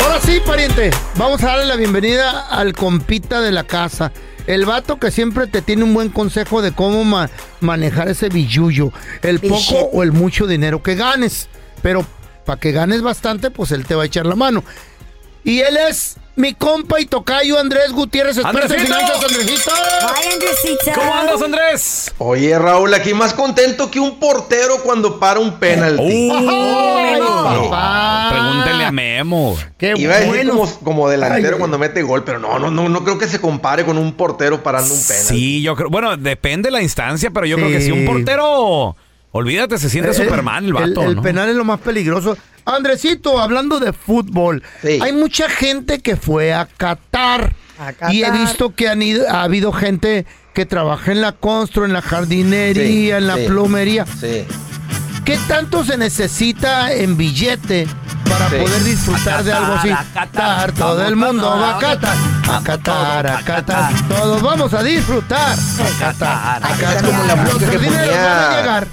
Ahora 0.00 0.20
sí, 0.20 0.40
pariente, 0.46 0.90
vamos 1.16 1.42
a 1.42 1.46
darle 1.46 1.66
la 1.66 1.74
bienvenida 1.74 2.46
al 2.46 2.72
compita 2.72 3.40
de 3.40 3.50
la 3.50 3.64
casa. 3.64 4.12
El 4.48 4.64
vato 4.64 4.98
que 4.98 5.10
siempre 5.10 5.46
te 5.46 5.60
tiene 5.62 5.84
un 5.84 5.92
buen 5.94 6.08
consejo 6.08 6.62
de 6.62 6.72
cómo 6.72 7.04
ma- 7.04 7.28
manejar 7.60 8.08
ese 8.08 8.28
billuyo. 8.30 8.92
El 9.22 9.40
poco 9.40 9.90
o 9.92 10.02
el 10.02 10.10
mucho 10.12 10.46
dinero 10.46 10.82
que 10.82 10.94
ganes. 10.94 11.48
Pero 11.82 12.04
para 12.46 12.58
que 12.58 12.72
ganes 12.72 13.02
bastante, 13.02 13.50
pues 13.50 13.70
él 13.72 13.84
te 13.84 13.94
va 13.94 14.04
a 14.04 14.06
echar 14.06 14.24
la 14.24 14.34
mano. 14.36 14.64
Y 15.48 15.60
él 15.60 15.78
es 15.78 16.16
mi 16.36 16.52
compa 16.52 17.00
y 17.00 17.06
tocayo 17.06 17.58
Andrés 17.58 17.90
Gutiérrez, 17.92 18.36
experto 18.36 18.74
en 18.74 18.80
¡Andresito! 18.80 18.94
finanzas, 18.98 19.24
Andresito. 19.24 19.70
Ay, 20.14 20.28
Andresito. 20.34 20.92
¿Cómo 20.94 21.14
andas, 21.14 21.42
Andrés? 21.42 22.14
Oye, 22.18 22.58
Raúl, 22.58 22.92
aquí 22.92 23.14
más 23.14 23.32
contento 23.32 23.90
que 23.90 23.98
un 23.98 24.20
portero 24.20 24.76
cuando 24.84 25.18
para 25.18 25.40
un 25.40 25.58
penalti. 25.58 26.30
Ay, 26.30 27.18
papá. 27.18 28.28
Pregúntele 28.30 28.84
a 28.84 28.92
Memo. 28.92 29.56
Qué 29.78 29.94
Iba 29.96 30.16
a 30.16 30.20
decir 30.20 30.48
como, 30.50 30.70
como 30.84 31.08
delantero 31.08 31.54
Ay, 31.54 31.58
cuando 31.58 31.78
mete 31.78 32.02
gol, 32.02 32.24
pero 32.24 32.38
no, 32.38 32.58
no, 32.58 32.70
no, 32.70 32.88
no 32.90 33.04
creo 33.04 33.18
que 33.18 33.26
se 33.26 33.40
compare 33.40 33.84
con 33.86 33.96
un 33.96 34.12
portero 34.12 34.62
parando 34.62 34.92
un 34.92 35.00
penalti. 35.02 35.28
Sí, 35.34 35.62
yo 35.62 35.74
creo. 35.76 35.88
Bueno, 35.88 36.16
depende 36.18 36.66
de 36.66 36.72
la 36.72 36.82
instancia, 36.82 37.30
pero 37.30 37.46
yo 37.46 37.56
creo 37.56 37.68
que 37.70 37.80
Sí. 37.80 37.86
si 37.86 37.92
un 37.92 38.04
portero. 38.04 38.96
Olvídate, 39.32 39.78
se 39.78 39.90
siente 39.90 40.10
Eh, 40.10 40.14
Superman 40.14 40.64
el 40.64 40.72
vato. 40.72 41.02
El, 41.02 41.16
¿no? 41.16 41.22
penal 41.22 41.48
es 41.48 41.56
lo 41.56 41.64
más 41.64 41.80
peligroso. 41.80 42.36
Andresito, 42.64 43.38
hablando 43.40 43.78
de 43.80 43.92
fútbol, 43.92 44.62
hay 44.82 45.12
mucha 45.12 45.48
gente 45.48 46.00
que 46.00 46.16
fue 46.16 46.52
a 46.54 46.66
Qatar. 46.66 47.54
Qatar. 47.78 48.12
Y 48.12 48.24
he 48.24 48.30
visto 48.30 48.74
que 48.74 48.88
han 48.88 49.00
ido, 49.02 49.28
ha 49.30 49.42
habido 49.42 49.72
gente 49.72 50.26
que 50.54 50.66
trabaja 50.66 51.12
en 51.12 51.20
la 51.20 51.32
constru, 51.32 51.84
en 51.84 51.92
la 51.92 52.02
jardinería, 52.02 52.82
Sí, 52.84 53.10
en 53.10 53.26
la 53.26 53.36
sí. 53.36 53.44
plomería. 53.46 54.04
Sí. 54.06 54.44
¿Qué 55.24 55.38
tanto 55.46 55.84
se 55.84 55.96
necesita 55.96 56.92
en 56.92 57.16
billete 57.16 57.86
para 58.28 58.48
Sí. 58.50 58.56
poder 58.56 58.82
disfrutar 58.82 59.40
A 59.40 59.42
de 59.42 59.52
algo 59.52 59.74
así? 59.74 59.88
Qatar, 59.88 60.06
a 60.06 60.26
Qatar. 60.26 60.72
Todo 60.72 60.88
Vamos 60.96 61.08
el 61.08 61.16
mundo 61.16 61.50
va 61.58 61.76
a 61.76 61.78
Qatar. 61.78 62.16
A 62.50 62.62
Qatar, 62.64 63.26
a 63.26 63.40
Qatar. 63.44 63.92
Todos 64.08 64.42
vamos 64.42 64.74
a 64.74 64.82
disfrutar. 64.82 65.56
A 65.58 65.98
Qatar, 65.98 66.64
a 66.64 66.68
Qatar. 66.76 67.04
como 67.04 67.24
la 67.24 67.36
música 67.36 67.52
Los 67.52 67.58
que 67.62 67.66
jardineros 67.78 68.08
ponía- 68.08 68.24
van 68.24 68.52
a 68.52 68.56
llegar. 68.60 68.88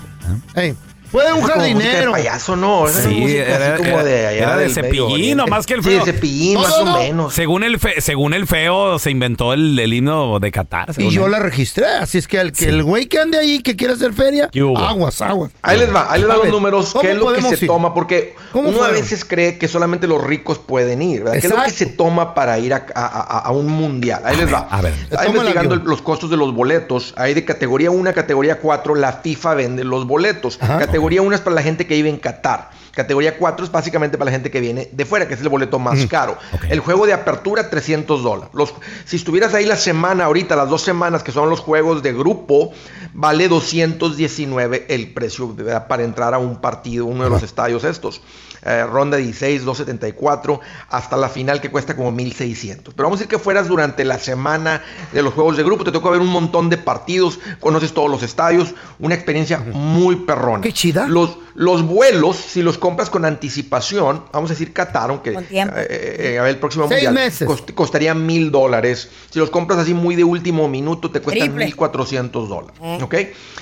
Ey, 0.55 0.75
Puede 1.15 1.31
un 1.34 1.43
jardinero. 1.43 2.12
payaso, 2.12 2.55
no. 2.57 2.88
Esa 2.88 3.03
Sí, 3.03 3.38
era, 3.38 3.77
como 3.77 3.89
era- 3.89 4.03
de 4.03 4.27
allá 4.27 4.38
era 4.43 4.57
de 4.57 4.69
cepillín, 4.69 5.38
más 5.50 5.65
que 5.65 5.75
el 5.75 5.81
Sí, 5.84 5.89
feo. 5.91 6.03
de 6.05 6.12
cepillín, 6.12 6.60
más 6.60 6.74
o 6.77 6.86
menos. 6.98 7.34
Según 7.34 7.63
el, 7.63 7.79
fe- 7.79 8.01
según 8.01 8.34
el 8.34 8.48
feo, 8.48 9.00
se 9.00 9.12
inventó 9.12 9.53
el, 9.53 9.79
el 9.79 9.93
himno 9.93 10.39
de 10.41 10.51
Qatar. 10.51 10.89
Y 10.98 11.10
yo 11.12 11.25
él. 11.27 11.31
la 11.31 11.39
registré, 11.39 11.86
así 11.88 12.17
es 12.17 12.27
que 12.27 12.39
el 12.41 12.51
que 12.51 12.65
el 12.67 12.84
güey 12.84 13.05
que 13.07 13.19
ande 13.19 13.38
ahí 13.38 13.60
que 13.62 13.77
quiera 13.77 13.93
hacer 13.93 14.12
feria, 14.12 14.50
aguas, 14.77 15.22
aguas. 15.22 15.51
Ahí 15.62 15.79
les 15.79 15.95
va, 15.95 16.12
ahí 16.12 16.19
les 16.19 16.29
A 16.29 16.34
van 16.34 16.38
los 16.43 16.50
números, 16.50 16.89
¿cómo 16.91 17.01
qué 17.01 17.12
es 17.12 17.17
lo 17.17 17.31
que 17.34 17.41
se 17.43 17.63
ir? 17.63 17.67
toma, 17.67 17.93
porque 17.93 18.36
¿Cómo 18.51 18.67
uno 18.67 18.84
a 18.84 18.89
veces 18.89 19.24
cree 19.24 19.57
que 19.57 19.69
solamente 19.69 20.07
los 20.07 20.22
ricos 20.22 20.60
pueden 20.60 21.01
ir, 21.01 21.24
¿verdad? 21.24 21.39
¿Qué 21.39 21.48
es 21.48 21.53
lo 21.53 21.63
que 21.63 21.72
se 21.72 21.86
toma 21.86 22.34
para 22.34 22.60
ir 22.60 22.74
a, 22.74 22.86
a- 22.93 23.05
a- 23.05 23.39
a 23.39 23.51
un 23.51 23.67
mundial? 23.67 24.22
Ahí 24.25 24.36
les 24.36 24.53
va. 24.53 24.67
a 24.69 24.81
ver. 24.81 24.93
Está 25.10 25.27
investigando 25.27 25.77
los 25.77 26.01
costos 26.01 26.29
de 26.29 26.35
los 26.35 26.53
boletos. 26.53 27.13
Hay 27.16 27.33
de 27.33 27.46
categoría 27.46 27.90
1 27.90 28.09
a 28.09 28.13
categoría 28.13 28.59
4, 28.59 28.96
la 28.96 29.13
FIFA 29.13 29.53
vende 29.53 29.85
los 29.85 30.05
boletos. 30.05 30.57
Categoría 30.57 31.04
1 31.05 31.35
es 31.35 31.41
para 31.41 31.55
la 31.55 31.61
gente 31.61 31.87
que 31.87 31.96
vive 31.96 32.09
en 32.09 32.18
Qatar. 32.18 32.70
Categoría 32.96 33.38
4 33.38 33.66
es 33.66 33.72
básicamente 33.72 34.18
para 34.18 34.25
la 34.25 34.31
gente 34.31 34.50
que 34.50 34.60
viene 34.62 34.90
de 34.92 35.05
fuera, 35.05 35.27
que 35.27 35.34
es 35.34 35.42
el 35.42 35.50
boleto 35.50 35.79
más 35.79 36.05
caro. 36.08 36.38
El 36.70 36.79
juego 36.79 37.05
de 37.05 37.14
apertura, 37.14 37.70
300 37.70 38.24
dólares. 38.24 38.50
Los- 38.53 38.74
Si 39.05 39.18
estuvieras 39.18 39.53
ahí 39.53 39.66
la 39.66 39.75
semana, 39.75 40.25
ahorita, 40.25 40.55
las 40.55 40.70
dos 40.70 40.81
semanas 40.81 41.22
que 41.22 41.31
son 41.31 41.50
los 41.50 41.60
juegos 41.60 42.01
de 42.01 42.14
grupo, 42.14 42.72
vale 43.14 43.48
219 43.48 44.86
el 44.90 45.14
precio 45.14 45.53
¿verdad? 45.53 45.88
para 45.88 46.03
entrar 46.03 46.34
a 46.34 46.38
un 46.38 46.62
partido, 46.62 47.05
uno 47.05 47.24
de 47.25 47.29
los 47.29 47.44
estadios 47.44 47.84
estos. 47.84 48.22
Eh, 48.68 48.84
ronda 48.84 49.18
16, 49.18 49.64
274, 49.64 50.60
hasta 50.90 51.16
la 51.18 51.29
final 51.29 51.62
que 51.62 51.70
cuesta 51.70 51.96
como 51.96 52.12
1600. 52.12 52.96
Pero 52.96 53.05
vamos 53.05 53.20
a 53.20 53.20
decir 53.20 53.29
que 53.29 53.38
fueras 53.38 53.68
durante 53.68 54.03
la 54.03 54.18
semana 54.18 54.81
de 55.14 55.22
los 55.22 55.36
juegos 55.36 55.55
de 55.55 55.64
grupo, 55.64 55.84
te 55.84 55.92
tocó 55.92 56.10
ver 56.10 56.20
un 56.20 56.29
montón 56.29 56.72
de 56.72 56.77
partidos, 56.79 57.38
conoces 57.60 57.94
todos 57.94 58.10
los 58.10 58.24
estadios, 58.24 58.74
una 58.98 59.14
experiencia 59.14 59.60
muy 59.60 60.16
perrona. 60.16 60.62
Qué 60.64 60.74
chida. 60.74 61.08
Los, 61.08 61.38
los 61.53 61.84
vuelos, 61.84 62.38
si 62.38 62.64
los 62.64 62.79
compras 62.85 63.09
con 63.09 63.25
anticipación, 63.25 64.24
vamos 64.31 64.51
a 64.51 64.53
decir 64.53 64.71
Qatar, 64.74 65.09
aunque 65.09 65.31
eh, 65.31 66.33
eh, 66.33 66.37
a 66.39 66.43
ver, 66.43 66.51
el 66.51 66.59
próximo 66.59 66.87
Seis 66.87 67.05
mundial 67.05 67.13
meses. 67.15 67.48
cost- 67.48 67.74
costaría 67.74 68.13
mil 68.13 68.51
dólares. 68.51 69.09
Si 69.31 69.39
los 69.39 69.50
compras 69.50 69.79
así 69.79 69.95
muy 69.95 70.15
de 70.15 70.24
último 70.24 70.67
minuto, 70.67 71.09
te 71.09 71.19
cuestan 71.19 71.55
mil 71.55 71.75
cuatrocientos 71.75 72.48
dólares. 72.48 72.75
Eh. 72.83 73.00
¿Ok? 73.01 73.15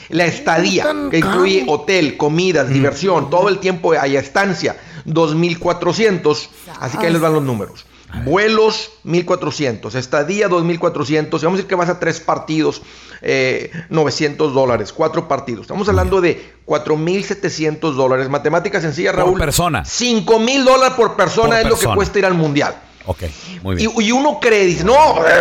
La 0.09 0.25
estadía, 0.25 0.85
que 1.09 1.19
incluye 1.19 1.61
caro. 1.61 1.71
hotel, 1.71 2.17
comidas, 2.17 2.67
diversión, 2.67 3.29
todo 3.29 3.47
el 3.47 3.59
tiempo 3.59 3.93
hay 3.93 4.17
estancia, 4.17 4.75
2.400. 5.05 6.49
Así 6.79 6.97
que 6.97 7.07
ahí 7.07 7.13
les 7.13 7.21
van 7.21 7.33
los 7.33 7.43
números. 7.43 7.85
Vuelos 8.25 8.91
1400, 9.03 9.95
estadía 9.95 10.47
2400, 10.47 11.41
y 11.41 11.45
vamos 11.45 11.57
a 11.57 11.57
decir 11.57 11.67
que 11.69 11.75
vas 11.75 11.89
a 11.89 11.99
tres 11.99 12.19
partidos, 12.19 12.81
eh, 13.21 13.71
900 13.89 14.53
dólares, 14.53 14.93
cuatro 14.93 15.27
partidos. 15.27 15.61
Estamos 15.63 15.89
hablando 15.89 16.21
de 16.21 16.53
4700 16.65 17.95
dólares. 17.95 18.29
Matemática 18.29 18.79
sencilla, 18.79 19.11
Por 19.11 19.19
Raúl. 19.19 19.39
persona. 19.39 19.83
5000 19.83 20.63
dólares 20.65 20.93
por 20.95 21.15
persona 21.15 21.49
Por 21.49 21.59
es 21.59 21.69
lo 21.69 21.77
que 21.77 21.95
cuesta 21.95 22.19
ir 22.19 22.25
al 22.25 22.35
mundial. 22.35 22.75
Ok, 23.05 23.23
muy 23.61 23.75
bien. 23.75 23.91
Y, 23.97 24.03
y 24.05 24.11
uno 24.11 24.39
cree, 24.39 24.65
dice, 24.65 24.83
no, 24.83 24.95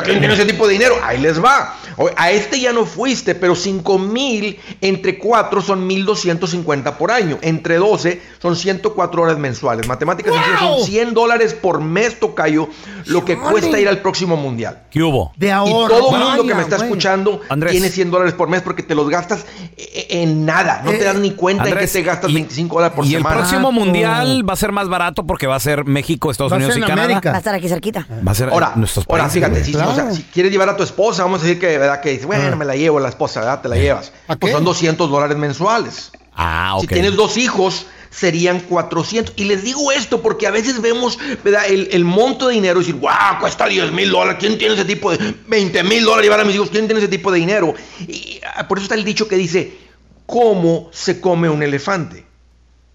¿quién 0.04 0.18
tiene 0.18 0.34
ese 0.34 0.44
tipo 0.46 0.66
de 0.66 0.72
dinero? 0.74 0.96
Ahí 1.02 1.18
les 1.18 1.42
va. 1.42 1.76
A 2.16 2.30
este 2.30 2.58
ya 2.58 2.72
no 2.72 2.86
fuiste, 2.86 3.34
pero 3.34 3.54
5 3.54 3.98
mil 3.98 4.58
entre 4.80 5.18
4 5.18 5.60
son 5.60 5.86
1250 5.86 6.96
por 6.98 7.10
año. 7.12 7.38
Entre 7.42 7.76
12 7.76 8.20
son 8.40 8.56
104 8.56 9.22
horas 9.22 9.38
mensuales. 9.38 9.86
Matemáticas 9.86 10.32
sencillas 10.34 10.60
¡Wow! 10.62 10.78
son 10.78 10.86
100 10.86 11.14
dólares 11.14 11.54
por 11.54 11.80
mes, 11.80 12.18
tocayo, 12.18 12.68
lo 13.06 13.24
que 13.24 13.36
cuesta 13.38 13.78
ir 13.78 13.88
al 13.88 13.98
próximo 13.98 14.36
mundial. 14.36 14.82
¿Qué 14.90 15.02
hubo? 15.02 15.32
De 15.36 15.48
Y 15.48 15.50
ahora. 15.50 15.94
todo 15.94 16.16
el 16.16 16.22
mundo 16.24 16.46
que 16.46 16.54
me 16.54 16.62
está 16.62 16.76
güey. 16.76 16.88
escuchando 16.88 17.40
Andrés. 17.48 17.72
tiene 17.72 17.90
100 17.90 18.10
dólares 18.10 18.34
por 18.34 18.48
mes 18.48 18.62
porque 18.62 18.82
te 18.82 18.94
los 18.94 19.08
gastas 19.08 19.44
eh, 19.76 20.06
en 20.10 20.44
nada. 20.46 20.82
No 20.84 20.90
te 20.90 21.00
Eh, 21.02 21.04
das 21.04 21.16
ni 21.16 21.32
cuenta 21.32 21.64
Andrés, 21.64 21.94
en 21.94 22.02
que 22.02 22.06
te 22.06 22.10
gastas 22.10 22.30
y- 22.30 22.34
25 22.34 22.74
dólares 22.76 22.96
por 22.96 23.04
y 23.04 23.14
el 23.14 23.18
semana. 23.18 23.36
próximo 23.36 23.68
Barato. 23.68 23.84
mundial 23.84 24.48
va 24.48 24.54
a 24.54 24.56
ser 24.56 24.72
más 24.72 24.88
barato 24.88 25.24
porque 25.26 25.46
va 25.46 25.56
a 25.56 25.60
ser 25.60 25.84
México, 25.84 26.30
Estados 26.30 26.52
Va 26.52 26.56
Unidos 26.56 26.74
ser 26.74 26.82
y 26.82 26.86
Canadá. 26.86 27.20
América. 27.52 27.52
Va 27.52 27.56
a 27.56 27.58
estar 27.58 27.58
aquí 27.58 27.68
cerquita. 27.68 28.06
Va 28.26 28.32
a 28.32 28.34
ser 28.34 28.48
Ahora, 28.50 28.72
nuestros 28.76 29.04
ahora 29.08 29.24
países. 29.24 29.34
fíjate, 29.42 29.64
si, 29.64 29.74
o 29.74 29.94
sea, 29.94 30.10
si 30.12 30.22
quieres 30.24 30.52
llevar 30.52 30.68
a 30.68 30.76
tu 30.76 30.82
esposa, 30.82 31.22
vamos 31.24 31.40
a 31.40 31.44
decir 31.44 31.58
que, 31.60 31.78
¿verdad? 31.78 32.00
Que 32.00 32.10
dice, 32.10 32.26
bueno, 32.26 32.56
me 32.56 32.64
la 32.64 32.76
llevo 32.76 33.00
la 33.00 33.08
esposa, 33.08 33.40
¿verdad? 33.40 33.60
Te 33.62 33.68
la 33.68 33.76
llevas. 33.76 34.12
¿A 34.28 34.36
Pues 34.36 34.50
qué? 34.50 34.56
son 34.56 34.64
200 34.64 35.10
dólares 35.10 35.36
mensuales. 35.36 36.12
Ah, 36.34 36.74
ok. 36.76 36.82
Si 36.82 36.86
tienes 36.88 37.14
dos 37.14 37.36
hijos, 37.36 37.86
serían 38.10 38.60
400. 38.60 39.34
Y 39.36 39.44
les 39.44 39.62
digo 39.64 39.92
esto 39.92 40.22
porque 40.22 40.46
a 40.46 40.50
veces 40.50 40.80
vemos, 40.80 41.18
¿verdad? 41.44 41.64
El, 41.68 41.88
el 41.92 42.04
monto 42.04 42.48
de 42.48 42.54
dinero 42.54 42.80
y 42.80 42.84
decir, 42.84 43.00
wow, 43.00 43.38
cuesta 43.40 43.66
10 43.66 43.92
mil 43.92 44.10
dólares. 44.10 44.36
¿Quién 44.40 44.56
tiene 44.58 44.74
ese 44.74 44.84
tipo 44.84 45.10
de 45.10 45.34
20 45.48 45.82
mil 45.84 46.04
dólares 46.04 46.24
llevar 46.24 46.40
a 46.40 46.44
mis 46.44 46.54
hijos? 46.54 46.70
¿Quién 46.70 46.86
tiene 46.86 47.00
ese 47.00 47.08
tipo 47.08 47.30
de 47.30 47.38
dinero? 47.38 47.74
Y 48.00 48.40
ah, 48.56 48.66
por 48.66 48.78
eso 48.78 48.84
está 48.84 48.94
el 48.94 49.04
dicho 49.04 49.28
que 49.28 49.36
dice, 49.36 49.76
¿cómo 50.26 50.88
se 50.92 51.20
come 51.20 51.48
un 51.50 51.62
elefante? 51.62 52.24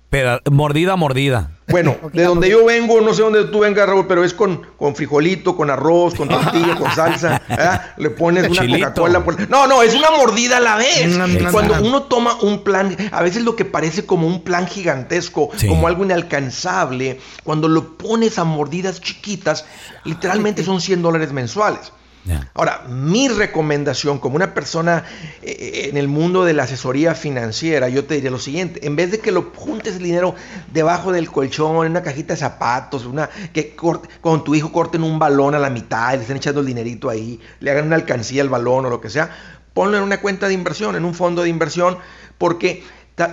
Pero, 0.10 0.40
mordida, 0.50 0.96
mordida. 0.96 1.52
Bueno, 1.68 1.98
de 2.14 2.24
donde 2.24 2.50
yo 2.50 2.64
vengo, 2.66 3.02
no 3.02 3.14
sé 3.14 3.24
dónde 3.24 3.44
tú 3.44 3.60
vengas, 3.60 3.86
Raúl, 3.90 4.08
pero 4.08 4.24
es 4.24 4.34
con, 4.34 4.62
con 4.78 4.96
frijolito, 4.96 5.58
con 5.58 5.70
arroz, 5.70 6.16
con 6.16 6.30
tortilla, 6.30 6.76
con 6.76 6.90
salsa. 6.96 7.42
¿verdad? 7.50 7.88
Le 7.98 8.10
pones 8.12 8.48
una. 8.48 8.66
Coca-Cola. 8.88 9.24
por- 9.26 9.50
No, 9.50 9.68
no, 9.68 9.84
es 9.84 9.94
una 9.94 10.10
mordida 10.12 10.58
a 10.58 10.60
la 10.62 10.78
vez. 10.78 11.18
Cuando 11.52 11.76
uno 11.82 12.04
toma 12.04 12.36
un 12.42 12.64
plan, 12.64 12.96
a 13.12 13.22
veces 13.22 13.44
lo 13.44 13.58
que 13.58 13.66
parece 13.66 14.06
como 14.06 14.28
un 14.28 14.44
plan 14.44 14.66
gigantesco, 14.66 15.50
Sí. 15.58 15.68
como 15.68 15.88
algo 15.88 16.06
inalcanzable, 16.06 17.20
cuando 17.44 17.68
lo 17.68 17.98
pones 17.98 18.40
a 18.40 18.46
mordidas 18.46 19.02
chiquitas, 19.02 19.66
literalmente 20.06 20.64
son 20.64 20.80
100 20.80 21.02
dólares 21.02 21.34
mensuales. 21.34 21.92
Ahora, 22.54 22.84
mi 22.90 23.28
recomendación 23.30 24.20
como 24.20 24.36
una 24.36 24.54
persona 24.54 25.04
eh, 25.42 25.88
en 25.90 25.98
el 25.98 26.08
mundo 26.08 26.44
de 26.46 26.54
la 26.54 26.64
asesoría 26.64 27.16
financiera, 27.16 27.90
yo 27.90 28.06
te 28.06 28.16
diría 28.16 28.32
lo 28.32 28.40
siguiente, 28.40 28.86
en 28.86 28.96
vez 28.96 29.12
de 29.12 29.20
que 29.20 29.32
lo 29.32 29.52
juntes 29.56 29.96
el 29.98 30.04
dinero 30.04 30.36
debajo 30.74 31.12
del 31.12 31.32
colchón, 31.32 31.86
en 31.86 31.92
una 31.92 32.04
cajita 32.04 32.34
de 32.34 32.40
zapatos, 32.40 33.06
una 33.06 33.30
que 33.54 33.76
con 33.76 34.44
tu 34.44 34.56
hijo 34.56 34.72
corten 34.72 35.04
un 35.04 35.20
balón 35.20 35.56
a 35.56 35.60
la 35.60 35.70
mitad 35.70 36.14
y 36.14 36.18
le 36.18 36.22
estén 36.24 36.38
echando 36.38 36.62
el 36.62 36.68
dinerito 36.68 37.10
ahí, 37.10 37.40
le 37.60 37.72
hagan 37.72 37.86
una 37.88 37.96
alcancía 37.96 38.42
al 38.42 38.50
balón 38.50 38.86
o 38.86 38.90
lo 38.90 39.00
que 39.02 39.10
sea, 39.10 39.30
ponlo 39.74 39.98
en 39.98 40.04
una 40.04 40.20
cuenta 40.22 40.48
de 40.48 40.54
inversión, 40.54 40.96
en 40.96 41.06
un 41.06 41.14
fondo 41.14 41.44
de 41.44 41.50
inversión, 41.50 41.98
porque 42.38 42.84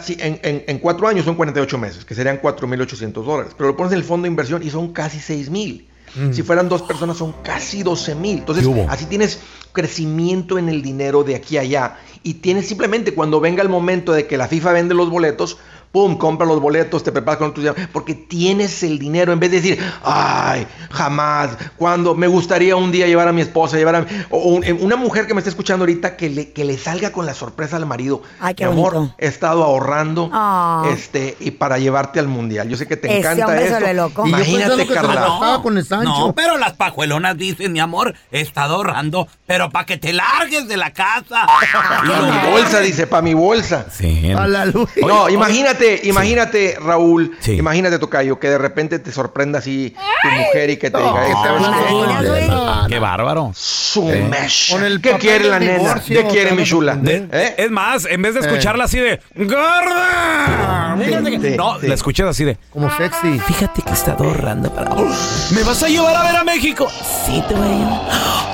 sí, 0.02 0.16
en- 0.20 0.40
en 0.66 0.78
cuatro 0.78 1.08
años 1.08 1.24
son 1.24 1.34
48 1.34 1.78
meses, 1.78 2.04
que 2.04 2.14
serían 2.14 2.38
4.800 2.38 3.24
dólares. 3.26 3.52
Pero 3.56 3.68
lo 3.70 3.76
pones 3.76 3.92
en 3.92 3.98
el 3.98 4.04
fondo 4.04 4.24
de 4.24 4.28
inversión 4.28 4.62
y 4.62 4.70
son 4.70 4.92
casi 4.92 5.18
6.000. 5.18 5.88
Si 6.32 6.42
fueran 6.42 6.68
dos 6.68 6.82
personas 6.82 7.16
son 7.16 7.32
casi 7.42 7.82
12.000. 7.82 8.38
Entonces, 8.38 8.64
¿Qué 8.64 8.70
hubo? 8.70 8.86
así 8.88 9.06
tienes 9.06 9.40
crecimiento 9.72 10.58
en 10.58 10.68
el 10.68 10.80
dinero 10.80 11.24
de 11.24 11.34
aquí 11.34 11.56
a 11.56 11.62
allá. 11.62 11.96
Y 12.22 12.34
tienes 12.34 12.68
simplemente 12.68 13.14
cuando 13.14 13.40
venga 13.40 13.62
el 13.62 13.68
momento 13.68 14.12
de 14.12 14.26
que 14.26 14.36
la 14.36 14.46
FIFA 14.46 14.72
vende 14.72 14.94
los 14.94 15.10
boletos, 15.10 15.58
pum, 15.94 16.16
compra 16.18 16.44
los 16.44 16.60
boletos, 16.60 17.04
te 17.04 17.12
preparas 17.12 17.38
con 17.38 17.54
tus 17.54 17.64
porque 17.92 18.14
tienes 18.14 18.82
el 18.82 18.98
dinero 18.98 19.32
en 19.32 19.38
vez 19.38 19.52
de 19.52 19.60
decir, 19.60 19.78
ay, 20.02 20.66
jamás, 20.90 21.50
cuando 21.76 22.16
me 22.16 22.26
gustaría 22.26 22.74
un 22.74 22.90
día 22.90 23.06
llevar 23.06 23.28
a 23.28 23.32
mi 23.32 23.42
esposa, 23.42 23.76
llevar 23.76 23.94
a 23.94 24.06
o 24.30 24.38
un- 24.38 24.64
una 24.80 24.96
mujer 24.96 25.28
que 25.28 25.34
me 25.34 25.38
está 25.40 25.50
escuchando 25.50 25.84
ahorita 25.84 26.16
que 26.16 26.28
le, 26.30 26.50
que 26.52 26.64
le 26.64 26.76
salga 26.78 27.12
con 27.12 27.26
la 27.26 27.32
sorpresa 27.34 27.76
al 27.76 27.86
marido. 27.86 28.22
Ay, 28.40 28.54
qué 28.56 28.66
mi 28.66 28.72
amor, 28.72 28.94
bonito. 28.94 29.14
he 29.18 29.28
estado 29.28 29.62
ahorrando 29.62 30.30
Ah. 30.32 30.84
este 30.92 31.36
y 31.38 31.52
para 31.52 31.78
llevarte 31.78 32.18
al 32.18 32.26
mundial. 32.26 32.68
Yo 32.68 32.76
sé 32.76 32.88
que 32.88 32.96
te 32.96 33.06
Ese 33.06 33.18
encanta 33.18 33.92
loco. 33.92 34.26
Y 34.26 34.30
yo 34.32 34.36
Imagínate, 34.36 34.86
Carla. 34.88 35.14
la 35.14 35.20
gastaba 35.20 35.62
con 35.62 35.78
el 35.78 35.84
Sancho. 35.86 36.08
No, 36.10 36.32
pero 36.34 36.58
las 36.58 36.72
pajuelonas 36.72 37.36
dicen, 37.38 37.72
mi 37.72 37.78
amor, 37.78 38.14
he 38.32 38.40
estado 38.40 38.74
ahorrando, 38.74 39.28
pero 39.46 39.70
para 39.70 39.86
que 39.86 39.96
te 39.96 40.12
largues 40.12 40.66
de 40.66 40.76
la 40.76 40.92
casa. 40.92 41.46
Pa' 41.46 42.02
mi 42.02 42.50
bolsa, 42.50 42.80
dice, 42.80 43.06
para 43.06 43.22
mi 43.22 43.34
bolsa. 43.34 43.86
Sí. 43.92 44.32
A 44.32 44.48
la 44.48 44.64
luz. 44.66 44.90
No, 45.06 45.28
imagínate, 45.28 45.83
imagínate, 46.04 46.76
Raúl, 46.80 47.32
imagínate, 47.46 47.98
Tocayo, 47.98 48.38
que 48.38 48.48
de 48.48 48.58
repente 48.58 48.98
te 48.98 49.12
sorprenda 49.12 49.58
así 49.58 49.94
tu 50.22 50.28
mujer 50.30 50.70
y 50.70 50.76
que 50.76 50.90
te 50.90 50.98
diga, 50.98 51.22
¿qué 51.26 51.28
te 51.28 51.34
"¿Sabes 51.34 51.62
vas 51.62 51.68
a 51.68 51.86
qué? 51.86 51.92
imaginas, 51.92 52.28
güey? 52.28 52.48
No, 52.48 52.86
Qué 52.88 52.98
bárbaro. 52.98 53.52
Su 53.54 54.10
Eh. 54.10 54.26
mecha. 54.28 54.74
Con 54.74 54.84
el 54.84 55.00
¿Qué 55.00 55.12
quiere 55.18 55.44
la 55.48 55.58
nena? 55.58 56.00
¿Qué 56.06 56.24
quiere 56.26 56.52
mi 56.52 56.64
chula? 56.64 56.98
¿Eh? 57.06 57.54
Es 57.58 57.70
más, 57.70 58.06
en 58.06 58.20
vez 58.22 58.34
de 58.34 58.40
escucharla 58.40 58.84
así 58.84 58.98
de 59.00 59.20
¡Gorda! 59.34 60.96
Fíjate 61.04 61.30
que- 61.30 61.50
Sí, 61.50 61.56
no, 61.56 61.80
sí. 61.80 61.86
la 61.88 61.94
escuchas 61.94 62.28
así 62.28 62.44
de 62.44 62.56
Como 62.70 62.94
sexy. 62.96 63.38
Fíjate 63.40 63.82
que 63.82 63.90
he 63.90 63.94
estado 63.94 64.24
ahorrando 64.24 64.70
para... 64.74 64.90
¿Me 64.94 65.62
vas 65.64 65.82
a 65.82 65.88
llevar 65.88 66.14
a 66.16 66.22
ver 66.24 66.36
a 66.36 66.44
México? 66.44 66.88
Sí, 67.26 67.42
te 67.48 67.54
voy 67.54 67.66
a 67.66 67.70
llevar. 67.70 68.53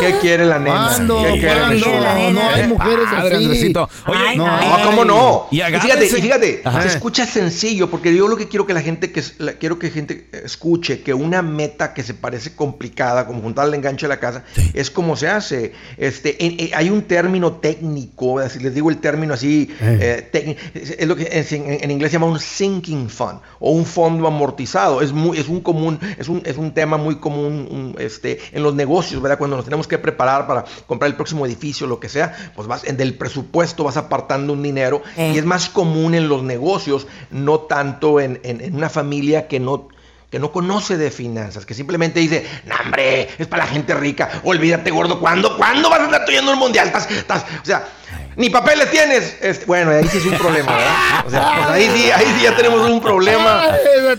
¿Qué 0.00 0.14
quiere 0.20 0.44
la 0.46 0.58
nena? 0.58 0.88
¿Cuándo? 0.94 1.22
¿Qué 1.22 1.30
quiere 1.40 1.58
¿Cuándo? 1.58 1.84
chula? 1.84 2.30
No 2.30 2.48
hay 2.48 2.60
¿Eh? 2.62 2.66
mujeres 2.68 3.04
Padre, 3.10 3.36
así. 3.36 3.44
Andresito. 3.44 3.88
Oye, 4.06 4.18
Ay, 4.28 4.36
No, 4.38 4.46
ay. 4.46 4.82
¿cómo 4.84 5.04
no? 5.04 5.46
Y 5.50 5.60
Y 5.60 5.64
fíjate, 5.80 6.06
y 6.06 6.08
fíjate, 6.08 6.62
Ajá. 6.64 6.82
se 6.82 6.88
escucha 6.88 7.26
sencillo, 7.26 7.90
porque 7.90 8.14
yo 8.14 8.28
lo 8.28 8.36
que 8.36 8.48
quiero 8.48 8.66
que 8.66 8.74
la 8.74 8.80
gente 8.82 9.10
que 9.12 9.22
la- 9.38 9.52
quiero 9.54 9.78
que 9.78 9.90
gente 9.90 10.28
escuche 10.44 11.00
que 11.02 11.14
una 11.14 11.42
meta 11.42 11.94
que 11.94 12.02
se 12.02 12.14
parece 12.14 12.54
complicada, 12.54 13.26
como 13.26 13.40
juntar 13.42 13.68
el 13.68 13.74
enganche 13.74 14.06
de 14.06 14.08
la 14.08 14.20
casa, 14.20 14.44
es 14.74 14.90
como 14.90 15.16
se 15.16 15.28
hace. 15.28 15.72
Este, 15.96 16.44
en- 16.44 16.56
en- 16.58 16.70
hay 16.74 16.90
un 16.90 17.02
término 17.02 17.52
técnico, 17.54 18.38
así 18.38 18.58
les 18.60 18.74
digo 18.74 18.90
el 18.90 18.98
término 18.98 19.34
así, 19.34 19.74
eh, 19.80 20.28
técnico, 20.30 20.60
es, 20.74 20.90
es 20.98 21.06
lo 21.08 21.16
que 21.16 21.28
es- 21.30 21.52
en, 21.52 21.78
en 21.82 21.90
inglés 21.90 22.10
se 22.10 22.16
llama 22.16 22.26
un 22.26 22.40
sinking 22.40 23.08
fund 23.08 23.40
o 23.60 23.70
un 23.72 23.84
fondo 23.84 24.26
amortizado. 24.26 25.00
Es 25.02 25.12
muy, 25.12 25.38
es 25.38 25.48
un 25.48 25.60
común, 25.60 25.98
es 26.18 26.28
un, 26.28 26.42
es 26.44 26.56
un 26.56 26.72
tema 26.72 26.96
muy 26.96 27.16
común, 27.16 27.66
un, 27.70 27.96
este, 27.98 28.38
en 28.52 28.62
los 28.62 28.74
negocios, 28.74 29.07
¿verdad? 29.16 29.38
Cuando 29.38 29.56
nos 29.56 29.64
tenemos 29.64 29.86
que 29.88 29.98
preparar 29.98 30.46
para 30.46 30.64
comprar 30.86 31.08
el 31.10 31.16
próximo 31.16 31.44
edificio, 31.46 31.86
lo 31.86 31.98
que 32.00 32.08
sea, 32.08 32.34
pues 32.54 32.68
vas 32.68 32.84
en 32.84 32.96
del 32.96 33.14
presupuesto 33.14 33.84
vas 33.84 33.96
apartando 33.96 34.52
un 34.52 34.62
dinero 34.62 35.02
Eh. 35.16 35.32
y 35.34 35.38
es 35.38 35.44
más 35.44 35.68
común 35.68 36.14
en 36.14 36.28
los 36.28 36.42
negocios, 36.42 37.06
no 37.30 37.60
tanto 37.60 38.20
en, 38.20 38.40
en- 38.44 38.60
en 38.60 38.74
una 38.76 38.88
familia 38.90 39.48
que 39.48 39.60
no 39.60 39.88
que 40.30 40.38
no 40.38 40.52
conoce 40.52 40.98
de 40.98 41.10
finanzas, 41.10 41.64
que 41.64 41.72
simplemente 41.72 42.20
dice, 42.20 42.46
no 42.66 42.74
hombre, 42.84 43.30
es 43.38 43.46
para 43.46 43.64
la 43.64 43.70
gente 43.70 43.94
rica, 43.94 44.28
olvídate 44.44 44.90
gordo, 44.90 45.18
¿cuándo, 45.20 45.56
¿cuándo 45.56 45.88
vas 45.88 46.00
a 46.00 46.04
andar 46.04 46.26
tú 46.26 46.32
yendo 46.32 46.50
al 46.50 46.58
mundial? 46.58 46.88
Estás- 46.88 47.10
estás- 47.10 47.46
o 47.62 47.64
sea, 47.64 47.88
ni 48.36 48.50
papeles 48.50 48.90
tienes. 48.90 49.36
Este, 49.40 49.64
bueno, 49.66 49.90
ahí 49.90 50.06
sí 50.08 50.18
es 50.18 50.24
un 50.26 50.38
problema, 50.38 50.76
¿verdad? 50.76 50.94
O 51.26 51.30
sea, 51.30 51.52
pues 51.56 51.68
ahí 51.70 51.90
sí, 51.94 52.10
ahí 52.10 52.26
sí 52.36 52.42
ya 52.44 52.54
tenemos 52.56 52.88
un 52.88 53.00
problema. 53.00 53.62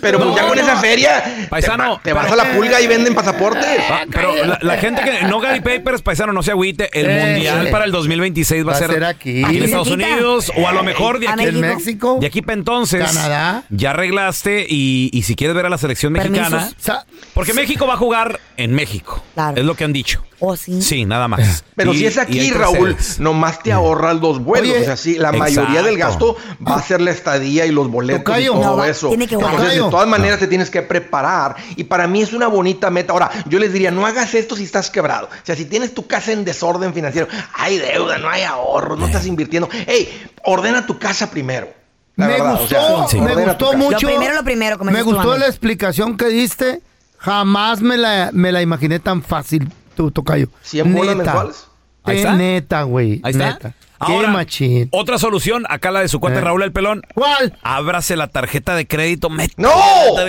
Pero 0.01 0.19
pues 0.19 0.35
ya 0.35 0.47
con 0.47 0.59
esa 0.59 0.75
feria, 0.77 1.47
Paisano, 1.49 1.97
te, 1.97 2.09
te 2.09 2.13
vas 2.13 2.31
a 2.31 2.35
la 2.35 2.51
pulga 2.53 2.81
y 2.81 2.87
venden 2.87 3.15
pasaportes. 3.15 3.65
Ah, 3.89 4.01
pero 4.11 4.35
la, 4.45 4.59
la 4.61 4.77
gente 4.77 5.01
que 5.03 5.23
no 5.23 5.39
Gary 5.39 5.61
Papers, 5.61 6.01
paisano, 6.01 6.33
no 6.33 6.43
se 6.43 6.51
agüite. 6.51 6.89
El 6.93 7.09
Eh, 7.09 7.25
mundial 7.33 7.69
para 7.71 7.85
el 7.85 7.91
2026 7.91 8.63
va, 8.67 8.71
Va 8.71 8.75
a 8.75 8.79
ser 8.79 9.03
aquí. 9.05 9.41
en 9.41 9.63
Estados. 9.63 9.87
Unidos 9.89 10.51
o 10.55 10.67
a 10.67 10.71
lo 10.73 10.83
mejor 10.83 11.19
de 11.19 11.27
aquí, 11.29 11.43
En 11.45 11.59
México. 11.61 12.17
De 12.19 12.27
aquí 12.27 12.41
para 12.41 12.55
entonces. 12.57 13.03
Canadá. 13.03 13.63
Ya 13.69 13.91
arreglaste 13.91 14.65
y, 14.69 15.09
y 15.13 15.23
si 15.23 15.35
quieres 15.35 15.55
ver 15.55 15.65
a 15.65 15.69
la 15.69 15.77
selección 15.77 16.13
mexicana. 16.13 16.49
Permisos. 16.69 17.05
Porque 17.33 17.53
México 17.53 17.87
va 17.87 17.93
a 17.93 17.97
jugar 17.97 18.39
en 18.59 18.73
México. 18.73 19.23
Claro. 19.33 19.57
Es 19.57 19.65
lo 19.65 19.75
que 19.75 19.83
han 19.85 19.93
dicho. 19.93 20.23
Oh, 20.41 20.55
sí. 20.55 20.81
Sí, 20.81 21.05
nada 21.05 21.27
más. 21.27 21.63
Pero 21.75 21.93
Y- 21.93 21.99
si 21.99 22.05
es 22.05 22.17
aquí, 22.17 22.49
Raúl, 22.51 22.95
nomás 23.17 23.61
te 23.61 23.71
ahorras 23.73 24.15
los 24.17 24.39
vuelos. 24.43 24.69
Oye, 24.71 24.81
o 24.81 24.85
sea, 24.85 24.95
sí, 24.95 25.17
la 25.17 25.31
mayoría 25.31 25.81
del 25.83 25.97
gasto 25.97 26.37
va 26.65 26.75
a 26.75 26.81
ser 26.81 27.01
la 27.01 27.11
estadía 27.11 27.65
y 27.65 27.71
los 27.71 27.89
boletos 27.89 28.23
Tocayo. 28.23 28.53
y 28.57 28.61
todo 28.61 28.77
No, 28.77 28.83
eso. 28.85 29.09
tiene 29.09 29.27
que. 29.27 29.35
Entonces, 29.35 29.73
de 29.73 29.79
todas 29.89 30.07
maneras, 30.07 30.39
te 30.39 30.47
tienes 30.47 30.69
que 30.69 30.81
preparar. 30.81 31.55
Y 31.75 31.85
para 31.85 32.07
mí 32.07 32.21
es 32.21 32.31
una 32.33 32.47
bonita 32.47 32.89
meta. 32.89 33.13
Ahora, 33.13 33.29
yo 33.47 33.59
les 33.59 33.73
diría, 33.73 33.91
no 33.91 34.05
hagas 34.05 34.33
esto 34.33 34.55
si 34.55 34.63
estás 34.63 34.89
quebrado. 34.89 35.27
O 35.27 35.45
sea, 35.45 35.55
si 35.55 35.65
tienes 35.65 35.93
tu 35.93 36.07
casa 36.07 36.31
en 36.31 36.45
desorden 36.45 36.93
financiero, 36.93 37.27
hay 37.53 37.77
deuda, 37.77 38.17
no 38.17 38.29
hay 38.29 38.43
ahorro, 38.43 38.95
no 38.95 39.07
estás 39.07 39.25
invirtiendo. 39.25 39.67
Hey, 39.87 40.09
ordena 40.43 40.85
tu 40.85 40.97
casa 40.99 41.29
primero. 41.31 41.69
La 42.15 42.27
me 42.27 42.33
verdad, 42.33 42.53
o 42.55 42.57
gustó, 42.59 42.67
sea, 42.67 43.07
sí. 43.07 43.21
me 43.21 43.33
gustó 43.33 43.73
mucho. 43.77 43.91
Lo 44.01 44.07
primero, 44.07 44.33
lo 44.35 44.43
primero, 44.43 44.77
Me 44.85 45.01
gustó 45.03 45.37
la 45.37 45.47
explicación 45.47 46.17
que 46.17 46.27
diste. 46.27 46.81
Jamás 47.19 47.81
me 47.81 47.97
la, 47.97 48.29
me 48.33 48.51
la 48.51 48.61
imaginé 48.61 48.99
tan 48.99 49.21
fácil, 49.21 49.71
tu 49.95 50.09
tocayo. 50.11 50.47
¿Cien 50.61 50.93
bolas 50.93 51.15
Neta. 51.17 51.31
mensuales? 51.33 51.67
Ahí 52.03 52.17
está. 52.17 52.33
Neta, 52.33 52.83
güey. 52.83 53.21
Ahí 53.23 53.31
está. 53.31 53.51
Neta. 53.53 53.73
Ahora, 54.01 54.27
Qué 54.27 54.33
machín. 54.33 54.87
Otra 54.93 55.17
solución, 55.19 55.65
acá 55.67 55.91
la 55.91 55.99
de 55.99 56.07
su 56.07 56.21
cuate 56.21 56.37
Eh. 56.37 56.41
Raúl 56.41 56.63
el 56.63 56.71
Pelón. 56.71 57.01
¿Cuál? 57.15 57.57
Ábrase 57.61 58.15
la 58.15 58.27
tarjeta 58.27 58.73
de 58.75 58.87
crédito. 58.87 59.29
meta- 59.29 59.53
¡No! 59.57 59.69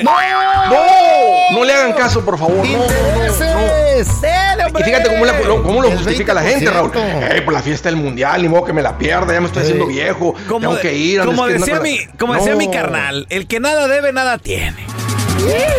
¡No! 0.03 0.11
¡No! 0.69 0.81
No 1.53 1.65
le 1.65 1.73
hagan 1.73 1.93
caso, 1.93 2.25
por 2.25 2.37
favor. 2.37 2.57
No, 2.57 2.63
no, 2.65 2.79
no, 2.79 2.79
no. 2.79 3.25
¡Intereses! 3.27 4.21
Dele, 4.21 4.65
Y 4.79 4.83
fíjate 4.83 5.09
cómo, 5.11 5.25
la- 5.25 5.39
lo, 5.41 5.63
cómo 5.63 5.83
lo 5.83 5.91
justifica 5.93 6.35
la 6.35 6.43
gente, 6.43 6.69
Raúl. 6.69 6.91
20%. 6.91 7.37
Eh, 7.37 7.43
por 7.43 7.55
la 7.55 7.63
fiesta 7.63 7.89
del 7.89 7.97
mundial, 7.97 8.43
ni 8.43 8.49
modo 8.49 8.65
que 8.65 8.73
me 8.73 8.83
la 8.83 8.99
pierda, 8.99 9.33
ya 9.33 9.41
me 9.41 9.47
estoy 9.47 9.63
haciendo 9.63 9.87
viejo. 9.87 10.35
tengo 10.49 10.79
que 10.81 10.93
ir. 10.97 11.25
como 11.25 11.47
que 11.47 11.53
decía, 11.55 11.79
mi, 11.81 11.99
como 12.19 12.35
decía 12.35 12.53
No. 12.53 12.59
mi 12.59 12.69
carnal, 12.71 13.27
el 13.31 13.47
que 13.47 13.61
nada 13.61 13.87
debe, 13.87 14.13
nada 14.13 14.39
tiene. 14.39 14.85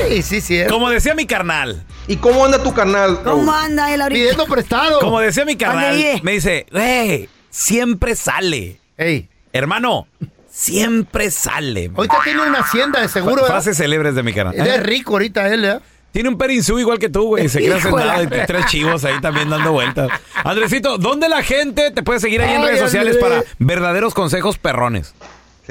Sí, 0.09 0.21
sí, 0.23 0.41
sí. 0.41 0.61
Como 0.69 0.89
decía 0.89 1.13
mi 1.15 1.25
carnal. 1.25 1.83
¿Y 2.07 2.17
cómo 2.17 2.43
anda 2.45 2.61
tu 2.61 2.73
carnal? 2.73 3.19
Raúl? 3.23 3.39
¿Cómo 3.41 3.53
anda 3.53 3.93
él 3.93 4.01
ahorita? 4.01 4.19
Pidiendo 4.19 4.45
prestado. 4.45 4.99
Como 4.99 5.19
decía 5.19 5.45
mi 5.45 5.55
carnal, 5.55 5.97
me 6.23 6.31
dice, 6.33 6.65
güey, 6.71 7.29
siempre 7.49 8.15
sale. 8.15 8.79
Ey, 8.97 9.29
Hermano, 9.53 10.07
siempre 10.49 11.29
sale. 11.31 11.91
ahorita 11.95 12.17
tiene 12.23 12.41
una 12.47 12.59
hacienda 12.59 13.01
de 13.01 13.07
seguro. 13.07 13.33
Fra- 13.35 13.43
¿verdad? 13.43 13.55
Frases 13.61 13.77
célebres 13.77 14.15
de 14.15 14.23
mi 14.23 14.33
carnal. 14.33 14.55
Él 14.55 14.67
es 14.67 14.83
rico 14.83 15.13
ahorita, 15.13 15.47
él, 15.53 15.65
¿eh? 15.65 15.79
Tiene 16.11 16.27
un 16.27 16.37
perinzú 16.37 16.77
igual 16.77 16.99
que 16.99 17.07
tú, 17.09 17.23
güey. 17.27 17.47
Se 17.47 17.61
Híjole. 17.63 18.05
nada 18.05 18.23
y 18.23 18.27
tres 18.45 18.65
chivos 18.65 19.05
ahí 19.05 19.21
también 19.21 19.49
dando 19.49 19.71
vueltas. 19.71 20.09
Andresito, 20.43 20.97
¿dónde 20.97 21.29
la 21.29 21.41
gente 21.41 21.91
te 21.91 22.03
puede 22.03 22.19
seguir 22.19 22.41
ahí 22.41 22.53
en 22.53 22.61
Ay, 22.61 22.67
redes 22.67 22.79
sociales 22.81 23.15
Andrés. 23.15 23.43
para 23.45 23.55
verdaderos 23.59 24.13
consejos 24.13 24.57
perrones? 24.57 25.13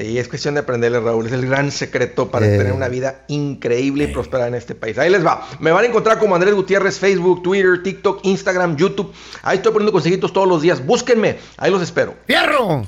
Sí, 0.01 0.19
es 0.19 0.29
cuestión 0.29 0.55
de 0.55 0.61
aprenderle, 0.61 0.99
Raúl. 0.99 1.27
Es 1.27 1.33
el 1.33 1.47
gran 1.47 1.71
secreto 1.71 2.31
para 2.31 2.47
Eh. 2.47 2.57
tener 2.57 2.73
una 2.73 2.89
vida 2.89 3.25
increíble 3.29 4.05
y 4.05 4.07
próspera 4.07 4.47
en 4.47 4.55
este 4.55 4.75
país. 4.75 4.97
Ahí 4.97 5.11
les 5.11 5.23
va. 5.25 5.47
Me 5.59 5.73
van 5.73 5.85
a 5.85 5.89
encontrar 5.89 6.19
como 6.19 6.35
Andrés 6.35 6.55
Gutiérrez, 6.55 6.99
Facebook, 6.99 7.43
Twitter, 7.43 7.83
TikTok, 7.83 8.21
Instagram, 8.25 8.77
YouTube. 8.77 9.13
Ahí 9.43 9.59
estoy 9.59 9.73
poniendo 9.73 9.93
consejitos 9.93 10.33
todos 10.33 10.49
los 10.49 10.63
días. 10.63 10.87
Búsquenme. 10.87 11.39
Ahí 11.59 11.71
los 11.71 11.83
espero. 11.83 12.15
¡Fierro! 12.27 12.87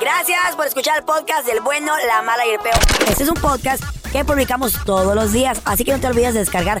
Gracias 0.00 0.56
por 0.56 0.66
escuchar 0.66 0.96
el 0.98 1.04
podcast 1.04 1.46
del 1.46 1.60
bueno, 1.60 1.92
la 2.06 2.22
mala 2.22 2.46
y 2.46 2.50
el 2.52 2.58
peor. 2.60 2.78
Este 3.10 3.22
es 3.24 3.28
un 3.28 3.36
podcast 3.36 3.84
que 4.10 4.24
publicamos 4.24 4.72
todos 4.86 5.14
los 5.14 5.32
días, 5.32 5.60
así 5.66 5.84
que 5.84 5.92
no 5.92 6.00
te 6.00 6.06
olvides 6.06 6.32
de 6.34 6.40
descargar 6.40 6.80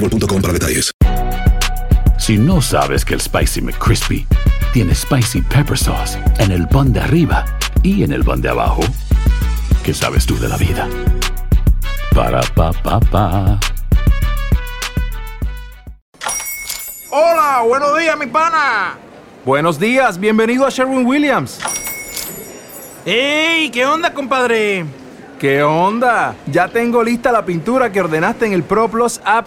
boostmobile.com 0.00 0.42
para 0.42 0.52
detalles. 0.52 0.92
Si 2.18 2.36
no 2.36 2.60
sabes 2.60 3.04
que 3.04 3.14
el 3.14 3.20
Spicy 3.20 3.60
McCrispy 3.60 4.26
tiene 4.72 4.94
Spicy 4.94 5.42
Pepper 5.42 5.76
Sauce 5.76 6.18
en 6.38 6.52
el 6.52 6.68
pan 6.68 6.92
de 6.92 7.00
arriba 7.00 7.44
y 7.82 8.02
en 8.02 8.12
el 8.12 8.24
pan 8.24 8.40
de 8.40 8.50
abajo, 8.50 8.82
¿qué 9.84 9.94
sabes 9.94 10.26
tú 10.26 10.38
de 10.38 10.48
la 10.48 10.56
vida? 10.56 10.88
Para, 12.14 12.40
pa, 12.54 12.72
pa, 12.72 13.00
pa. 13.00 13.58
Hola, 17.10 17.62
buenos 17.66 17.98
días, 17.98 18.18
mi 18.18 18.26
pana. 18.26 18.98
Buenos 19.44 19.80
días, 19.80 20.18
bienvenido 20.18 20.66
a 20.66 20.70
Sherwin 20.70 21.06
Williams. 21.06 21.58
¡Ey! 23.06 23.70
¿Qué 23.70 23.86
onda, 23.86 24.12
compadre? 24.12 24.84
¿Qué 25.38 25.62
onda? 25.62 26.34
Ya 26.46 26.68
tengo 26.68 27.02
lista 27.02 27.32
la 27.32 27.44
pintura 27.46 27.90
que 27.90 28.02
ordenaste 28.02 28.44
en 28.44 28.52
el 28.52 28.62
ProPlus 28.62 29.20
app. 29.24 29.46